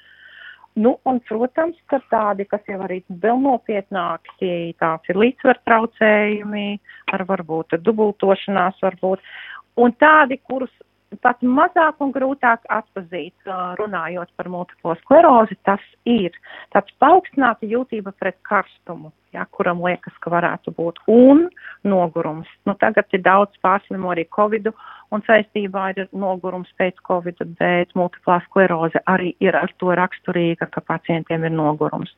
[0.75, 6.81] Nu, un, protams, ka tādi, kas jau arī vēl nopietnāki, tāds ir līdzsvar traucējumi,
[7.14, 9.23] ar varbūt dubultošanās, varbūt.
[9.81, 10.73] Un tādi, kurus
[11.23, 13.35] pat mazāk un grūtāk atpazīt,
[13.79, 16.35] runājot par multiplo sklerozi, tas ir.
[16.75, 21.47] Tāds paaugstināta jūtība pret karstumu ja, kuram liekas, ka varētu būt, un
[21.85, 22.49] nogurums.
[22.68, 24.70] Nu, tagad ir daudz pārslimo arī Covid,
[25.14, 30.85] un saistībā ir nogurums pēc Covid, bet multiplā skleroze arī ir ar to raksturīga, ka
[30.88, 32.14] pacientiem ir nogurums.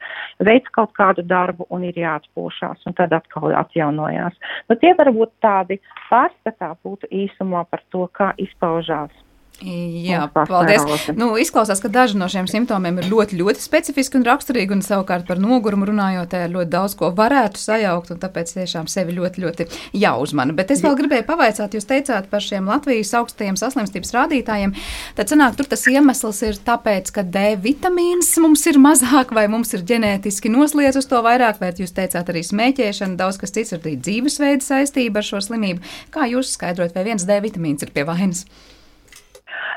[0.49, 4.37] Veids kaut kādu darbu un ir jāatpūšās, un tad atkal atjaunojās.
[4.71, 9.13] Nu, tie varbūt tādi pārskatā būtu īsumā par to, kā izpaužās
[9.57, 10.83] Jā, paldies.
[11.17, 15.25] Nu, izklausās, ka daži no šiem simptomiem ir ļoti, ļoti specifiski un raksturīgi, un savukārt
[15.29, 19.67] par nogurumu runājot, ir ļoti daudz ko varētu sajaukt, un tāpēc tiešām sevi ļoti, ļoti
[19.97, 20.53] jāuzmana.
[20.59, 24.77] Bet es vēl gribēju pavaicāt, jūs teicāt par šiem Latvijas augstajiem saslimstības rādītājiem.
[25.17, 29.73] Tad sanāk, tur tas iemesls ir tāpēc, ka D vitamīns mums ir mazāk, vai mums
[29.73, 33.81] ir ģenētiski nosliedz uz to vairāk, vai jūs teicāt arī smēķēšana, daudz kas cits ir
[33.81, 35.85] arī dzīvesveida saistība ar šo slimību.
[36.13, 38.45] Kā jūs skaidrot, vai viens D vitamīns ir pie vainas?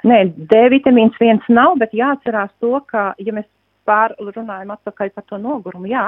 [0.08, 3.48] Nē, D vitamīns viens nav, bet jāatcerās to, ka, ja mēs
[3.90, 6.06] pār runājam atpakaļ par to nogurumu, jā,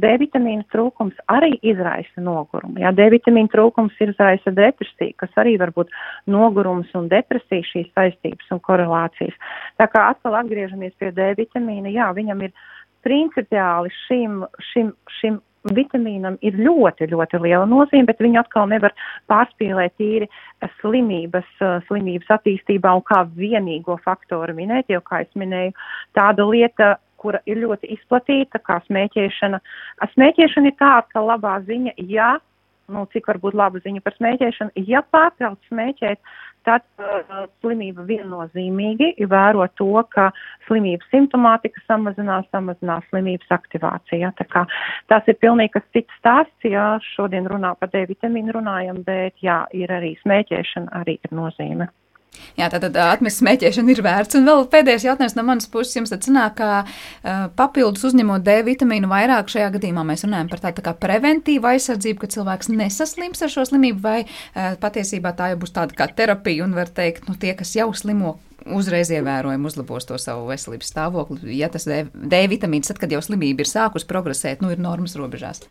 [0.00, 2.82] D vitamīna trūkums arī izraisa nogurumu.
[2.82, 5.92] Jā, D vitamīna trūkums izraisa depresiju, kas arī var būt
[6.30, 9.34] nogurums un depresija šīs saistības un korelācijas.
[9.80, 12.52] Tā kā atkal atgriežamies pie D vitamīna, jā, viņam ir
[13.04, 15.40] principiāli šim, šim, šim
[15.72, 18.92] vitamīnam ir ļoti, ļoti liela nozīme, bet viņu atkal nevar
[19.30, 20.28] pārspīlēt tīri
[20.80, 25.72] slimības, eh, slimības attīstībā un kā vienīgo faktoru minēt, jo, kā es minēju,
[26.14, 29.60] tāda lieta, kura ir ļoti izplatīta, kā smēķēšana.
[30.12, 32.36] Smēķēšana ir tāda, ka labā ziņa, ja
[32.92, 34.70] nu, cik var būt laba ziņa par smēķēšanu.
[34.90, 36.20] Ja pārtrauc smēķēt,
[36.66, 40.30] tad uh, slimība viennozīmīgi vēro to, ka
[40.68, 44.32] slimības simptomātika samazinās, samazinās slimības aktivācija.
[44.40, 44.64] Tā kā
[45.12, 49.64] tas ir pilnīgi kas cits stāsts, jā, šodien runā par D vitamīnu runājam, bet jā,
[49.76, 51.90] ir arī smēķēšana arī ir nozīme.
[52.58, 54.38] Jā, tātad atmest smēķēšana ir vērts.
[54.38, 58.60] Un vēl pēdējais jautājums no manas puses jums tad sanāk, ka uh, papildus uzņemot D
[58.68, 63.42] vitamīnu vairāk šajā gadījumā mēs runājam par tādu tā kā preventīvu aizsardzību, ka cilvēks nesaslims
[63.42, 67.26] ar šo slimību, vai uh, patiesībā tā jau būs tāda kā terapija un var teikt,
[67.30, 68.36] nu tie, kas jau slimo,
[68.78, 71.58] uzreiz ievērojami uzlabos to savu veselības stāvokli.
[71.58, 75.18] Ja tas D, D vitamīns, tad, kad jau slimība ir sākus progresēt, nu ir normas
[75.18, 75.66] robežās.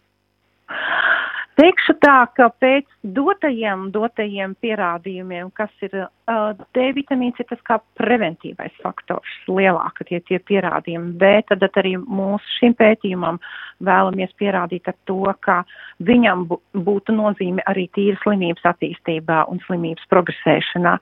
[1.53, 7.77] Teikšu tā, ka pēc dotajiem, dotajiem pierādījumiem, kas ir uh, D vitamīns, ir tas kā
[7.99, 13.37] preventīvais faktors lielāka tie, tie pierādījumi, bet tad arī mūsu šim pētījumam
[13.85, 15.59] vēlamies pierādīt ar to, ka
[16.01, 20.97] viņam būtu nozīme arī tīra slimības attīstībā un slimības progresēšanā.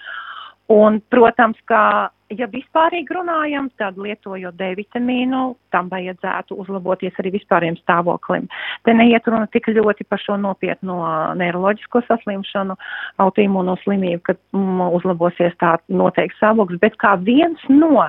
[0.72, 5.42] Un, protams, ka ja vispārīgi runājam, tad lietojot D vitamīnu,
[5.74, 8.48] tam vajadzētu uzlaboties arī vispāriem stāvoklim.
[8.88, 11.02] Te neiet runa tik ļoti par šo nopietno
[11.40, 12.78] neiroloģisko saslimšanu,
[13.26, 18.08] autoimūno slimību, kad mm, uzlabosies tā noteikti stāvoklis, bet kā viens no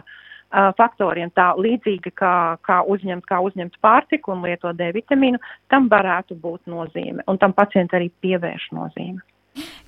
[0.77, 2.35] faktoriem, tā līdzīgi kā,
[2.66, 5.40] kā, uzņemt, kā uzņemt pārtiku un lietot D vitamīnu,
[5.72, 9.25] tam varētu būt nozīme, un tam pacienti arī pievērš nozīme.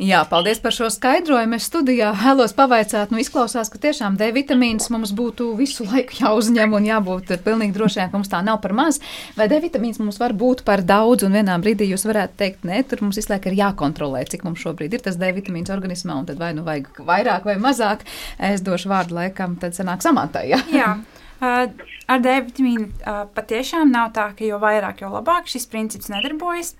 [0.03, 1.57] Jā, paldies par šo skaidrojumu.
[1.57, 6.75] Es studijā vēlos pavaicāt, nu izklausās, ka tiešām D vitamīns mums būtu visu laiku jāuzņem
[6.77, 9.01] un jābūt pilnīgi drošiem, ka mums tā nav par maz.
[9.39, 12.83] Vai D vitamīns mums var būt par daudz, un vienā brīdī jūs varētu teikt, nē,
[12.91, 16.29] tur mums visu laiku ir jākontrolē, cik mums šobrīd ir tas D vitamīns organismā, un
[16.29, 18.05] tad vai nu vajag vairāk vai mazāk.
[18.37, 20.49] Es došu vārdu laikam, tad sanāk samantai.
[20.53, 20.65] Jā.
[20.75, 20.97] jā.
[21.43, 22.87] Ar D vitamīnu
[23.35, 26.75] patiešām nav tā, ka jo vairāk, jo labāk šis princips nedarbojas.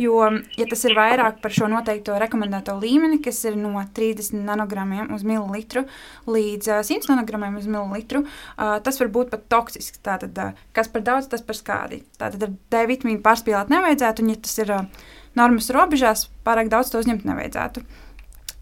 [0.00, 0.16] Jo,
[0.56, 5.24] ja tas ir vairāk par šo noteikto rekomendēto līmeni, kas ir no 30 nanogramiem uz
[5.24, 5.84] mililitru
[6.28, 8.24] līdz 100 nanogramiem uz mililitru,
[8.56, 10.00] tas var būt pat toksisks.
[10.04, 10.36] Tātad,
[10.76, 12.02] kas par daudz, tas par skādi.
[12.20, 14.74] Tātad ar D vitamīnu pārspīlēt nevajadzētu, un ja tas ir
[15.38, 17.84] normas robežās, pārāk daudz to uzņemt nevajadzētu.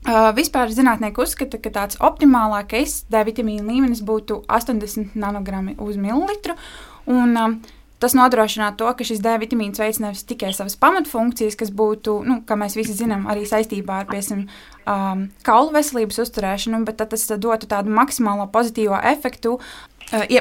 [0.09, 6.57] Uh, vispār zinātnieki uzskata, ka tāds optimālākais D vitamīna līmenis būtu 80 nanogrami uz mililitru.
[7.05, 7.59] Un, um,
[7.99, 12.37] Tas nodrošinātu to, ka šis D vitamīns veic nevis tikai savas pamatfunkcijas, kas būtu, nu,
[12.47, 14.45] kā mēs visi zinām, arī saistībā ar piemēram,
[14.87, 19.57] um, kaulu veselības uzturēšanu, bet tas dotu tādu maksimālo pozitīvo efektu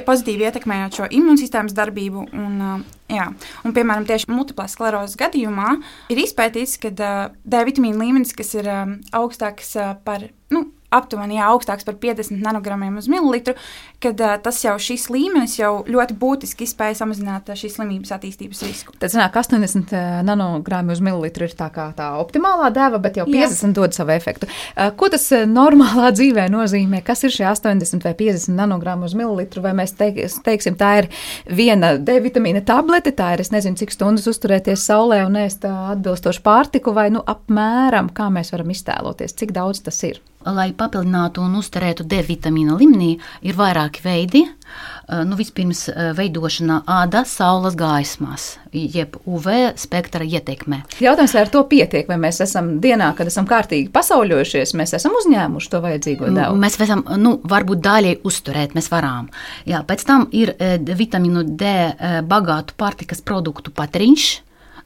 [0.07, 2.27] pozitīvi ietekmējot šo imūnsistēmas darbību.
[2.37, 3.27] Un, uh, jā,
[3.63, 5.75] un, piemēram, tieši multiplās sklerozes gadījumā
[6.13, 8.71] ir izpētīts, ka uh, D vitamīna līmenis, kas ir
[9.15, 9.75] augstāks
[10.07, 13.55] par nu, aptuveni jā, augstāks par 50 nanogramiem uz mililitru,
[14.03, 18.63] kad uh, tas jau šis līmenis jau ļoti būtiski spēja samazināt uh, šīs slimības attīstības
[18.67, 18.95] risku.
[19.01, 19.93] Tad sanāk, 80
[20.27, 23.73] nanogrami uz mililitru ir tā kā tā optimālā deva, bet jau 50 jā.
[23.77, 24.49] dod savu efektu.
[24.75, 27.03] Uh, ko tas normālā dzīvē nozīmē?
[27.05, 29.63] Kas ir šie 80 vai 50 nanogrami uz mililitru?
[29.65, 31.11] Vai mēs teik, teiksim, tā ir
[31.49, 36.43] viena D vitamīna tablete, tā ir, es nezinu, cik stundas uzturēties saulē un ēst atbilstošu
[36.45, 40.21] pārtiku, vai nu apmēram kā mēs varam iztēloties, cik daudz tas ir?
[40.55, 44.45] Lai papildinātu un uzturētu D vitamīna līmenī, ir vairāki veidi.
[45.07, 50.81] Eh, nu, vispirms, eh, veidošana āda saules gaismās, jeb UV spektra ietekmē.
[50.99, 55.15] Jautājums, vai ar to pietiek, vai mēs esam dienā, kad esam kārtīgi pasauļojušies, mēs esam
[55.15, 56.59] uzņēmuši to vajadzīgo devu?
[56.59, 59.29] Mēs varam, nu, varbūt daļai uzturēt, mēs varam.
[59.65, 61.71] Jā, pēc tam ir eh, vitamīnu D
[62.27, 64.27] bagātu pārtikas produktu patēriņš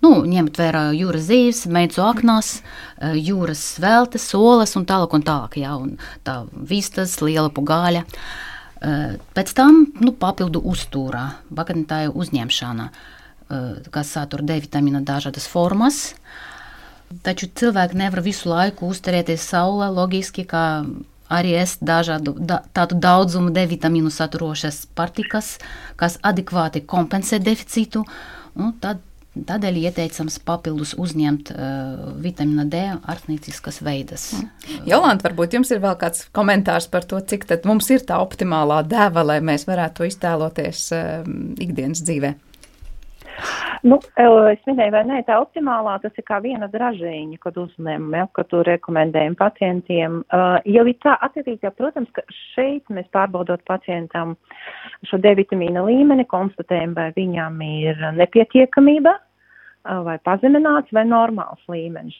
[0.01, 2.61] nu, ņemt vērā jūras zīves, meitu aknās,
[2.99, 5.59] jūras sveltes, solas un tālāk un tālāk.
[5.61, 8.05] Jā, un tā vistas, liela pugāļa.
[8.81, 16.15] Pēc tam nu, papildu uztūrā, bagātītāja uzņemšana, eh, kas satur D vitamīna dažādas formas.
[17.21, 20.85] Taču cilvēki nevar visu laiku uzturēties saulē, loģiski, kā
[21.29, 25.59] arī es dažādu da, tādu daudzumu D vitamīnu saturošas pārtikas,
[25.95, 28.05] kas adekvāti kompensē deficītu.
[28.55, 28.99] Nu, tad
[29.31, 34.25] Tādēļ ieteicams papildus uzņemt uh, vitamīna D ārstnieciskas veidas.
[34.83, 39.23] Jolanta, varbūt jums ir vēl kāds komentārs par to, cik mums ir tā optimālā deva,
[39.23, 41.29] lai mēs varētu to iztēloties uh,
[41.63, 42.33] ikdienas dzīvē.
[43.87, 43.97] Nu,
[44.51, 48.49] es minēju, vai nē, tā optimālā tas ir kā viena dražiņa, kad uzņemam, ja, kad
[48.51, 50.19] to rekomendējam pacientiem.
[50.27, 51.15] Uh, jau ir tā
[51.63, 52.21] ja, protams, ka
[52.53, 54.35] šeit mēs pārbaudot pacientam
[55.09, 59.15] šo D vitamīna līmeni, konstatējam, vai viņam ir nepietiekamība,
[60.05, 62.17] vai pazemināts, vai normāls līmenis.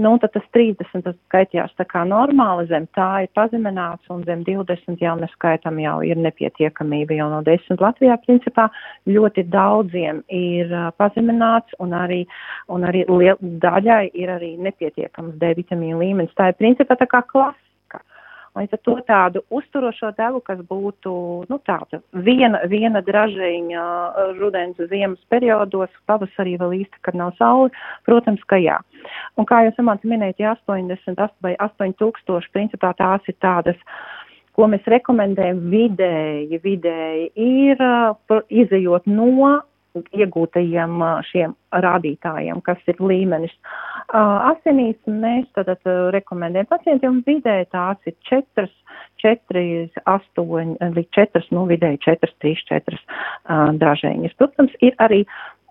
[0.00, 4.40] Nu, tad tas 30 tas skaitījās tā kā normāli, zem tā ir pazemināts, un zem
[4.46, 8.70] 20 jau neskaitam jau ir nepietiekamība, jau no 10 Latvijā principā
[9.04, 12.22] ļoti daudziem ir pazemināts, un arī,
[12.72, 16.32] un arī liel, daļai ir arī nepietiekams D vitamīna līmenis.
[16.40, 17.60] Tā ir principā tā kā klasa.
[18.52, 21.12] Līdz ar to tādu uzturošo devu, kas būtu
[21.48, 27.72] nu, tāda viena, viena dražiņa uh, rudens, ziemas periodos, pavasarī vēl īsti, kad nav saule,
[28.04, 28.76] protams, ka jā.
[29.40, 33.80] Un kā jūs amants minējat, ja 80 vai 8 tūkstoši, principā tās ir tādas
[34.52, 39.62] ko mēs rekomendējam vidēji, vidēji ir uh, izējot no
[40.00, 43.52] iegūtajiem šiem rādītājiem, kas ir līmenis.
[44.12, 45.70] Asinīs mēs tad
[46.14, 48.68] rekomendējam pacientiem vidēji tās ir 4,
[49.22, 49.64] 4,
[50.04, 53.00] 8 līdz 4, nu vidēji 4, 3, 4
[53.80, 54.36] dražēņas.
[54.40, 55.22] Protams, ir arī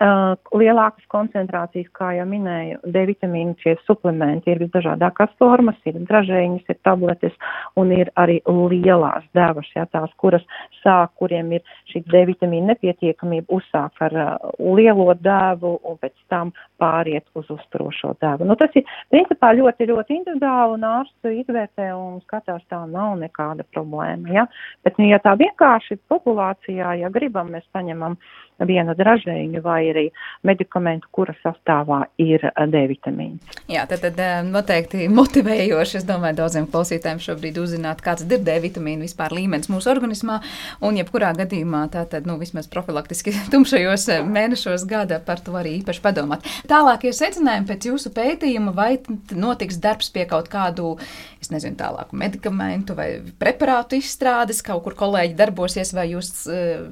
[0.02, 6.64] Uh, lielākas koncentrācijas, kā jau minēju, D vitamīnu šie suplementi ir visdažādākās formas, ir dražēņas,
[6.74, 7.36] ir tabletes
[7.78, 10.42] un ir arī lielās devas, jā, tās, kuras
[10.80, 16.50] sāk, kuriem ir šī D vitamīna nepietiekamība, uzsāk ar uh, lielo devu un pēc tam
[16.82, 18.50] pāriet uz uzturošo devu.
[18.50, 23.70] Nu, tas ir principā ļoti, ļoti individuāli un ārsts izvērtē un skatās tā nav nekāda
[23.70, 24.50] problēma, jā.
[24.82, 28.18] Bet, nu, ja tā vienkārši populācijā, ja gribam, mēs paņemam
[28.67, 30.06] viena dražēņa vai arī
[30.47, 33.60] medikamentu, kura sastāvā ir eh, D vitamīns.
[33.71, 38.58] Jā, tad, tad eh, noteikti motivējoši, es domāju, daudziem klausītājiem šobrīd uzzināt, kāds ir D
[38.63, 40.39] vitamīna vispār līmenis mūsu organismā,
[40.86, 46.04] un jebkurā gadījumā tātad, nu, vismaz profilaktiski tumšajos eh, mēnešos gada par to arī īpaši
[46.06, 46.47] padomāt.
[46.69, 48.93] Tālākie secinājumi pēc jūsu pētījuma, vai
[49.36, 50.95] notiks darbs pie kaut kādu,
[51.41, 53.10] es nezinu, tālāku medikamentu vai
[53.41, 56.32] preparātu izstrādes, kaut kur kolēģi darbosies, vai jūs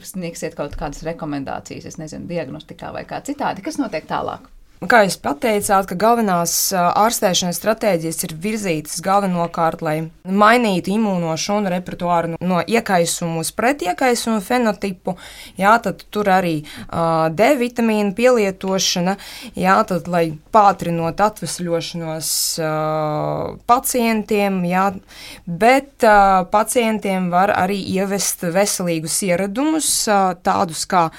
[0.10, 1.59] sniegsiet kaut kādas rekomendācijas?
[1.60, 3.62] Rekomendācijas, es nezinu, diagnostikā vai kā citādi.
[3.62, 4.50] Kas notiek tālāk?
[4.88, 12.38] Kā jūs pateicāt, ka galvenās ārstēšanas stratēģijas ir virzītas galvenokārt, lai mainītu imūno šūnu repertuāru
[12.40, 15.18] no iekaisumu uz pretiekaisumu fenotipu.
[15.60, 19.18] Jā, tad tur arī uh, D vitamīna pielietošana,
[19.60, 20.24] jā, tad, lai
[20.56, 22.32] pātrinot atvesļošanos
[22.64, 24.86] uh, pacientiem, jā,
[25.44, 31.10] bet uh, pacientiem var arī ievest veselīgus ieradumus, uh, tādus kā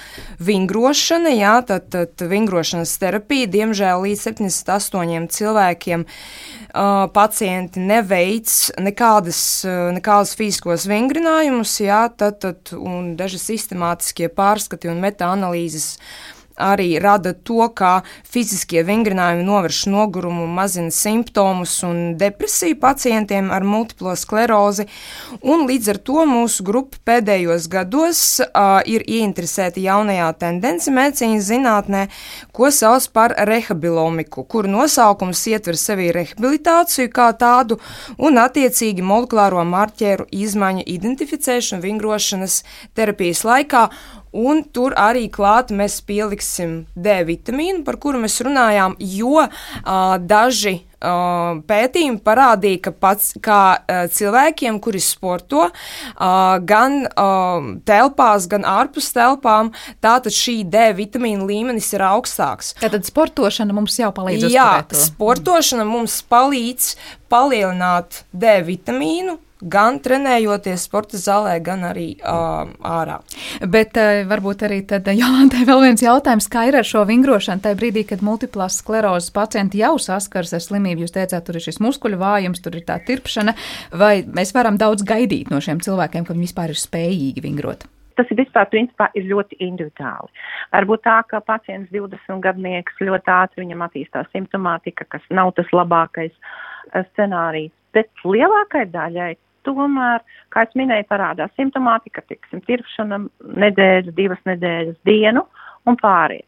[0.41, 9.90] vingrošana, jā, tad, tad vingrošanas terapija, diemžēl līdz 78 cilvēkiem uh, pacienti neveic nekādas, uh,
[9.96, 15.96] nekādas fiziskos vingrinājumus, jā, tad, tad, un daži sistemātiskie pārskati un metaanalīzes
[16.61, 24.14] arī rada to, ka fiziskie vingrinājumi novērš nogurumu, mazina simptomus un depresiju pacientiem ar multiplo
[24.16, 24.86] sklerozi.
[25.40, 32.06] Un līdz ar to mūsu grupa pēdējos gados uh, ir ieinteresēta jaunajā tendenci medicīnas zinātnē,
[32.52, 37.80] ko sauc par rehabiliomiku, kur nosaukums ietver sevī rehabilitāciju kā tādu
[38.18, 42.61] un attiecīgi molekulāro marķēru izmaiņu identificēšanu vingrošanas
[42.98, 43.86] terapijas laikā
[44.31, 49.51] Un tur arī klāt mēs pieliksim D vitamīnu, par kuru mēs runājām, jo uh,
[50.22, 58.47] daži uh, pētījumi parādīja, ka pats kā uh, cilvēkiem, kuri sporto, uh, gan uh, telpās,
[58.51, 62.76] gan ārpus telpām, tātad šī D vitamīna līmenis ir augstāks.
[62.78, 64.47] Tātad sportošana mums jau palīdz.
[64.55, 66.95] Jā, sportošana mums palīdz
[67.31, 73.20] palielināt D vitamīnu gan trenējoties sporta zālē, gan arī uh, ārā.
[73.61, 77.78] Bet uh, varbūt arī tad Jolantai vēl viens jautājums, kā ir ar šo vingrošanu tajā
[77.80, 81.04] brīdī, kad multiplās sklerozes pacienti jau saskars ar slimību.
[81.04, 83.56] Jūs teicāt, tur ir šis muskuļu vājums, tur ir tā tirpšana,
[83.92, 87.88] vai mēs varam daudz gaidīt no šiem cilvēkiem, ka viņi vispār ir spējīgi vingrot?
[88.20, 90.28] tas ir vispār principā ir ļoti individuāli.
[90.74, 96.34] Varbūt tā, ka pacients 20 gadnieks ļoti ātri viņam attīstās simptomātika, kas nav tas labākais
[97.12, 99.32] scenārijs, bet lielākai daļai
[99.66, 103.20] tomēr, kā es minēju, parādās simptomātika, tiksim, tirpšana
[103.64, 105.44] nedēļu, divas nedēļas dienu
[105.88, 106.46] un pāriet.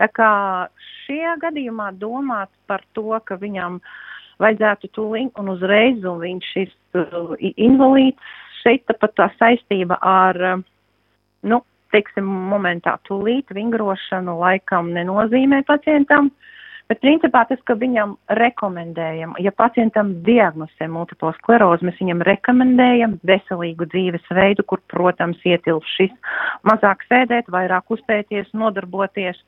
[0.00, 0.30] Tā kā
[1.04, 3.78] šajā gadījumā domāt par to, ka viņam
[4.42, 8.34] vajadzētu tūlīt un uzreiz, un viņš ir uh, invalīds,
[8.64, 10.64] šeit pat tā saistība ar, uh,
[11.46, 11.60] nu,
[11.94, 16.50] teiksim, momentā tūlīt vingrošanu laikam nenozīmē pacientam, uh,
[16.90, 23.88] Bet principā tas, ka viņam rekomendējam, ja pacientam diagnosē multiplo sklerozi, mēs viņam rekomendējam veselīgu
[23.94, 26.12] dzīvesveidu, kur, protams, ietilp šis
[26.68, 29.40] mazāk sēdēt, vairāk uzpēties, nodarboties.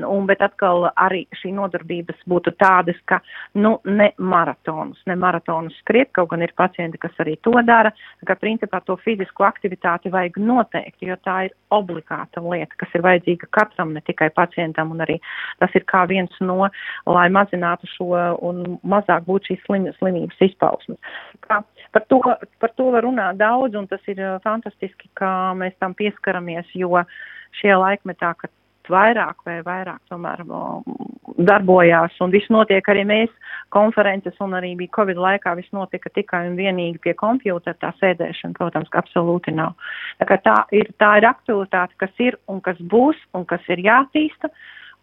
[0.00, 3.18] Un, bet atkal arī šī nodarbības būtu tādas, ka
[3.60, 7.90] nu, ne maratonus, ne maratonus skriet, kaut gan ir pacienti, kas arī to dara,
[8.24, 13.50] ka principā to fizisko aktivitāti vajag noteikti, jo tā ir obligāta lieta, kas ir vajadzīga
[13.52, 15.18] katram, ne tikai pacientam, un arī
[15.60, 16.70] tas ir kā viens no,
[17.12, 18.08] lai mazinātu šo
[18.48, 21.20] un mazāk būtu šīs slim, slimības izpausmes.
[21.44, 21.60] Kā,
[21.92, 22.22] par, to,
[22.64, 27.04] par to var runāt daudz, un tas ir uh, fantastiski, kā mēs tam pieskaramies, jo
[27.60, 28.52] šajā laikmetā, kad
[28.90, 30.42] vairāk vai vairāk tomēr
[31.42, 33.30] darbojās, un viss notiek arī mēs
[33.72, 38.56] konferences, un arī bija Covid laikā, viss notika tikai un vienīgi pie kompjūtera, tā sēdēšana,
[38.58, 39.74] protams, ka absolūti nav.
[40.20, 44.52] Tā, tā ir, tā ir aktualitāte, kas ir un kas būs un kas ir jātīsta,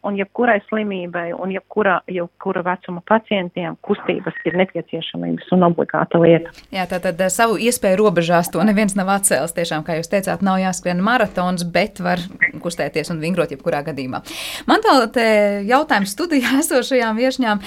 [0.07, 6.53] un jebkurai slimībai un jebkura, jebkura vecuma pacientiem kustības ir nepieciešamības un obligāta lieta.
[6.75, 9.55] Jā, tātad eh, savu iespēju robežās to neviens nav atcēlis.
[9.57, 12.21] Tiešām, kā jūs teicāt, nav jāskrien maratons, bet var
[12.63, 14.21] kustēties un vingrot jebkurā gadījumā.
[14.69, 14.83] Man
[15.13, 15.27] te
[15.67, 17.63] jautājums studijā esošajām viešņām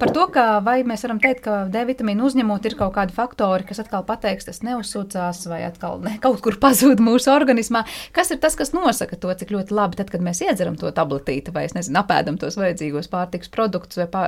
[0.00, 3.66] par to, ka vai mēs varam teikt, ka D vitamīnu uzņemot ir kaut kādi faktori,
[3.68, 7.86] kas atkal pateiks, tas neuzsūcās vai atkal ne, kaut kur pazūd mūsu organismā.
[8.16, 11.54] Kas ir tas, kas nosaka to, cik ļoti labi tad, kad mēs iedzeram to tabletīti
[11.54, 14.22] vai es nezinu, apēdam tos vajadzīgos pārtiks produktus vai pā,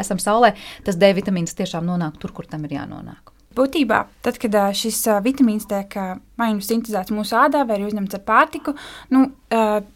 [0.00, 0.54] esam saulē,
[0.86, 3.32] tas D vitamīns tiešām nonāk tur, kur tam ir jānonāk.
[3.56, 5.94] Būtībā, tad, kad šis vitamīns tiek
[6.36, 8.74] vai nu sintēzēts mūsu ādā, vai arī uzņemts ar pārtiku,
[9.16, 9.30] nu,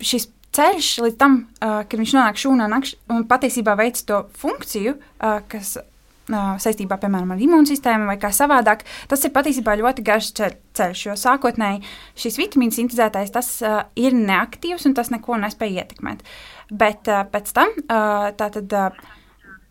[0.01, 2.71] šis ceļš līdz tam, kad viņš nonāk šūnā
[3.13, 4.97] un patiesībā veic to funkciju,
[5.53, 5.77] kas
[6.31, 11.05] saistībā, piemēram, ar imūnsistēmu vai kā savādāk, tas ir patiesībā ļoti garš ceļš.
[11.09, 11.83] Jo sākotnēji
[12.19, 16.23] šis vitamīns sintēzētais tas uh, ir neaktīvs un tas neko nespēja ietekmēt.
[16.71, 18.77] Bet uh, pēc tam uh, tātad.
[18.77, 19.17] Uh,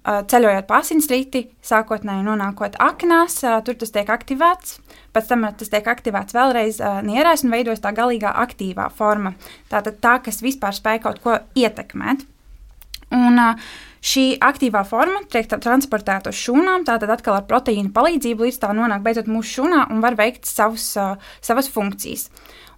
[0.10, 3.36] ceļojot pa asinsrīti, sākotnēji nonākot aknās,
[3.68, 4.78] tur tas tiek aktivēts,
[5.14, 9.36] pēc tam tas tiek aktivēts vēlreiz nierēs un veidojas tā galīgā aktīvā forma.
[9.70, 12.24] Tātad tā, kas vispār spēj kaut ko ietekmēt.
[13.12, 13.44] Un,
[14.00, 19.04] Šī aktīvā forma tiek transportēta uz šūnām, tātad atkal ar proteīnu palīdzību līdz tā nonāk
[19.04, 20.94] beidzot mūsu šūnā un var veikt savus,
[21.44, 22.30] savas funkcijas.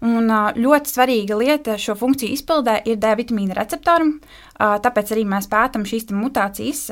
[0.01, 4.15] Un ļoti svarīga lieta šo funkciju izpildē ir D vitamīna receptori,
[4.57, 6.87] tāpēc arī mēs pētām šīs mutācijas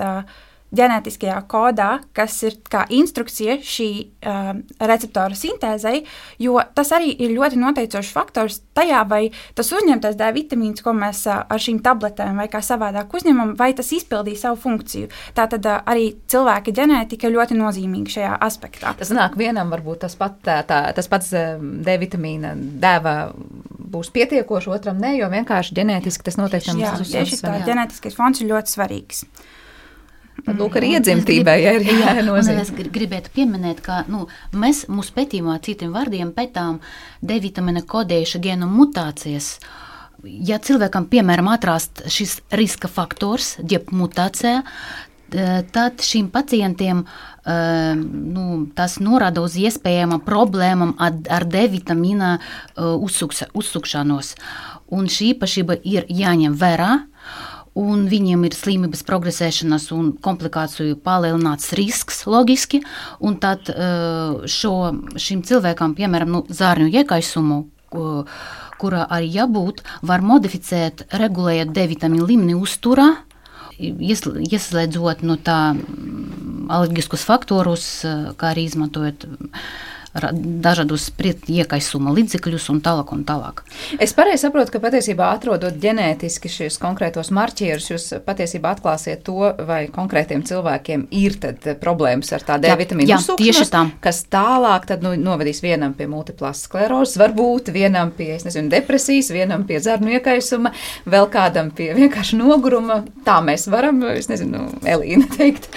[0.76, 4.52] ģenētiskajā kodā, kas ir kā instrukcija šī uh,
[4.92, 6.04] receptora sintēzei,
[6.42, 9.22] jo tas arī ir ļoti noteicošs faktors tajā, vai
[9.58, 13.72] tas uzņemtais D vitamīns, ko mēs uh, ar šīm tabletēm vai kā savādāk uzņemam, vai
[13.78, 15.10] tas izpildīja savu funkciju.
[15.38, 18.94] Tātad uh, arī cilvēka ģenētika ļoti nozīmīga šajā aspektā.
[19.00, 23.16] Tas nāk vienam, varbūt tas, pat, tā, tā, tas pats D vitamīna dēva
[23.90, 26.84] būs pietiekoši, otram nē, jo vienkārši ģenētiski tas noteikti ir.
[26.84, 29.26] Jā, tieši tā, ģenētiskais fons ir ļoti svarīgs.
[30.50, 32.62] Tad, lūk, arī iedzimtībai ir jānozīmē.
[32.66, 34.24] Es gribētu pieminēt, ka nu,
[34.58, 36.80] mēs mūsu pētījumā citiem vārdiem pētām
[37.22, 39.52] D vitamīna kodējuša gēnu mutācijas.
[40.26, 44.64] Ja cilvēkam, piemēram, atrast šis riska faktors, jeb mutācija,
[45.30, 47.06] tad šiem pacientiem
[47.46, 52.40] nu, tas norāda uz iespējamām problēmām ar D vitamīna
[52.76, 54.34] uzsukšanos.
[54.98, 56.92] Un šī īpašība ir jāņem vērā
[57.78, 62.82] un viņiem ir slimības progresēšanas un komplikāciju palielināts risks loģiski,
[63.44, 64.76] tad eh, šo,
[65.20, 67.64] šim cilvēkam, piemēram, nu, zārņu iekaisumu,
[68.80, 73.10] kurā arī jābūt, var modificēt, regulējot D vitamīnu līmeni uzturā,
[73.80, 79.26] ieslēdzot no tā mm, alerģiskus faktorus, eh, kā arī izmantojot
[80.34, 83.10] dažādus iekaisuma līdzekļus un tālāk.
[83.10, 83.64] Un tālāk.
[84.02, 89.88] Es pareizi saprotu, ka patiesībā atrodot ģenētiski šos konkrētos marķierus, jūs patiesībā atklāsiet to, vai
[89.94, 91.38] konkrētiem cilvēkiem ir
[91.82, 97.72] problēmas ar tādu D vitamīnu uzsūkšanos, kas tālāk nu, novedīs vienam pie multiplās sklerozes, varbūt
[97.74, 100.74] vienam pie nezinu, depresijas, vienam pie zarnu iekaisuma,
[101.10, 103.02] vēl kādam pie vienkārši noguruma.
[103.26, 105.70] Tā mēs varam, es nezinu, Elīna teikt,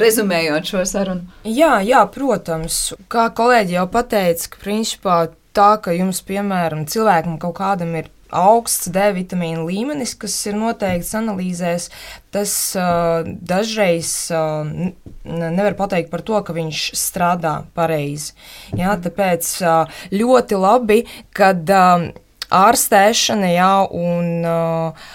[0.00, 1.26] rezumējot šo sarunu.
[1.48, 2.80] Jā, jā, protams,
[3.12, 8.10] kā kolēģi kolēģi jau pateica, ka principā tā, ka jums, piemēram, cilvēkam kaut kādam ir
[8.30, 11.90] augsts D vitamīna līmenis, kas ir noteikts analīzēs,
[12.32, 14.64] tas uh, dažreiz uh,
[15.24, 18.32] nevar pateikt par to, ka viņš strādā pareizi.
[18.76, 22.08] Jā, tāpēc uh, ļoti labi, kad uh,
[22.48, 25.12] ārstēšana jā, un uh,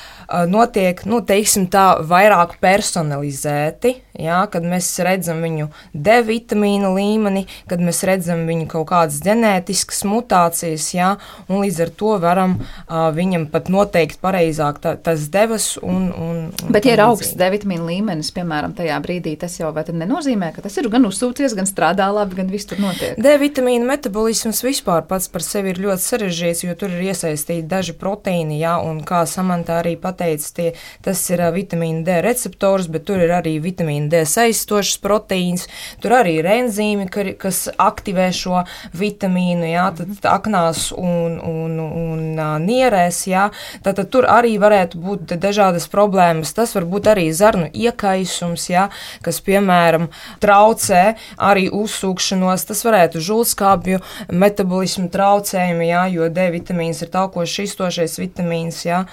[0.50, 7.82] notiek, nu, teiksim tā, vairāk personalizēti, jā, kad mēs redzam viņu D vitamīna līmeni, kad
[7.84, 11.14] mēs redzam viņu kaut kādas ģenētiskas mutācijas, jā,
[11.48, 16.42] un līdz ar to varam uh, viņam pat noteikt pareizāk tā, tas devas un, un,
[16.52, 20.66] un Bet, ja ir augsts D vitamīna līmenis, piemēram, tajā brīdī, tas jau nenozīmē, ka
[20.66, 23.16] tas ir gan uzsūcies, gan strādā labi, gan viss tur notiek.
[23.16, 27.96] D vitamīna metabolisms vispār pats par sevi ir ļoti sarežģīts, jo tur ir iesaistīti daži
[27.98, 30.72] proteīni, jā, un kā Samantā arī pat pateicis, tie,
[31.06, 35.68] tas ir vitamīna D receptors, bet tur ir arī vitamīna D saistošs proteīns,
[36.04, 37.08] tur arī ir enzīmi,
[37.40, 38.64] kas aktivē šo
[38.98, 43.48] vitamīnu, jā, tad aknās un, un, un nierēs, jā,
[43.86, 46.54] tad, tad tur arī varētu būt dažādas problēmas.
[46.58, 48.88] Tas var būt arī zarnu iekaisums, jā,
[49.26, 50.10] kas, piemēram,
[50.44, 51.04] traucē
[51.38, 54.02] arī uzsūkšanos, tas varētu žultskāpju
[54.32, 59.04] metabolismu traucējumi, jā, jo D vitamīns ir taukošs iztošais vitamīns, jā.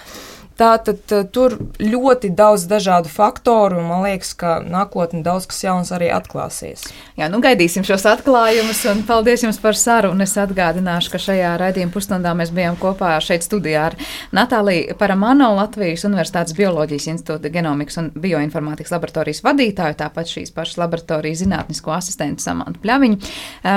[0.55, 6.13] Tātad tur ļoti daudz dažādu faktoru, un man liekas, ka nākotnē daudz kas jauns arī
[6.15, 6.85] atklāsies.
[7.19, 10.23] Jā, nu gaidīsim šos atklājumus, un paldies jums par sarunu.
[10.23, 13.97] Es atgādināšu, ka šajā raidījuma pusstundā mēs bijām kopā šeit studijā ar
[14.35, 21.43] Natāliju Paramano, Latvijas Universitātes Bioloģijas institūta genomikas un bioinformātikas laboratorijas vadītāju, tāpat šīs pašas laboratorijas
[21.43, 23.19] zinātnisko asistentu Samantu Pļaviņu,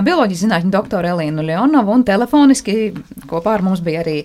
[0.06, 2.78] bioloģijas zinātņu doktoru Elīnu Leonovu un telefoniski
[3.26, 4.20] kopā ar mums bija arī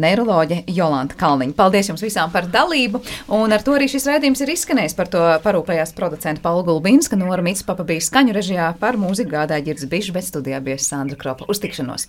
[0.00, 1.56] neiroloģe Jolanta Kalniņa.
[1.60, 1.81] Paldies!
[1.82, 3.00] Paldies jums visām par dalību.
[3.34, 4.94] Un ar to arī šis raidījums ir izskanējis.
[4.94, 9.90] Par to parūpējās producenta Paula Gulbinska, Nora Mitspapa bija skaņu režijā par mūziku gādāja ģirds
[9.90, 11.50] bišu, bet studijā bija Sandra Kropa.
[11.50, 12.06] Uz tikšanos!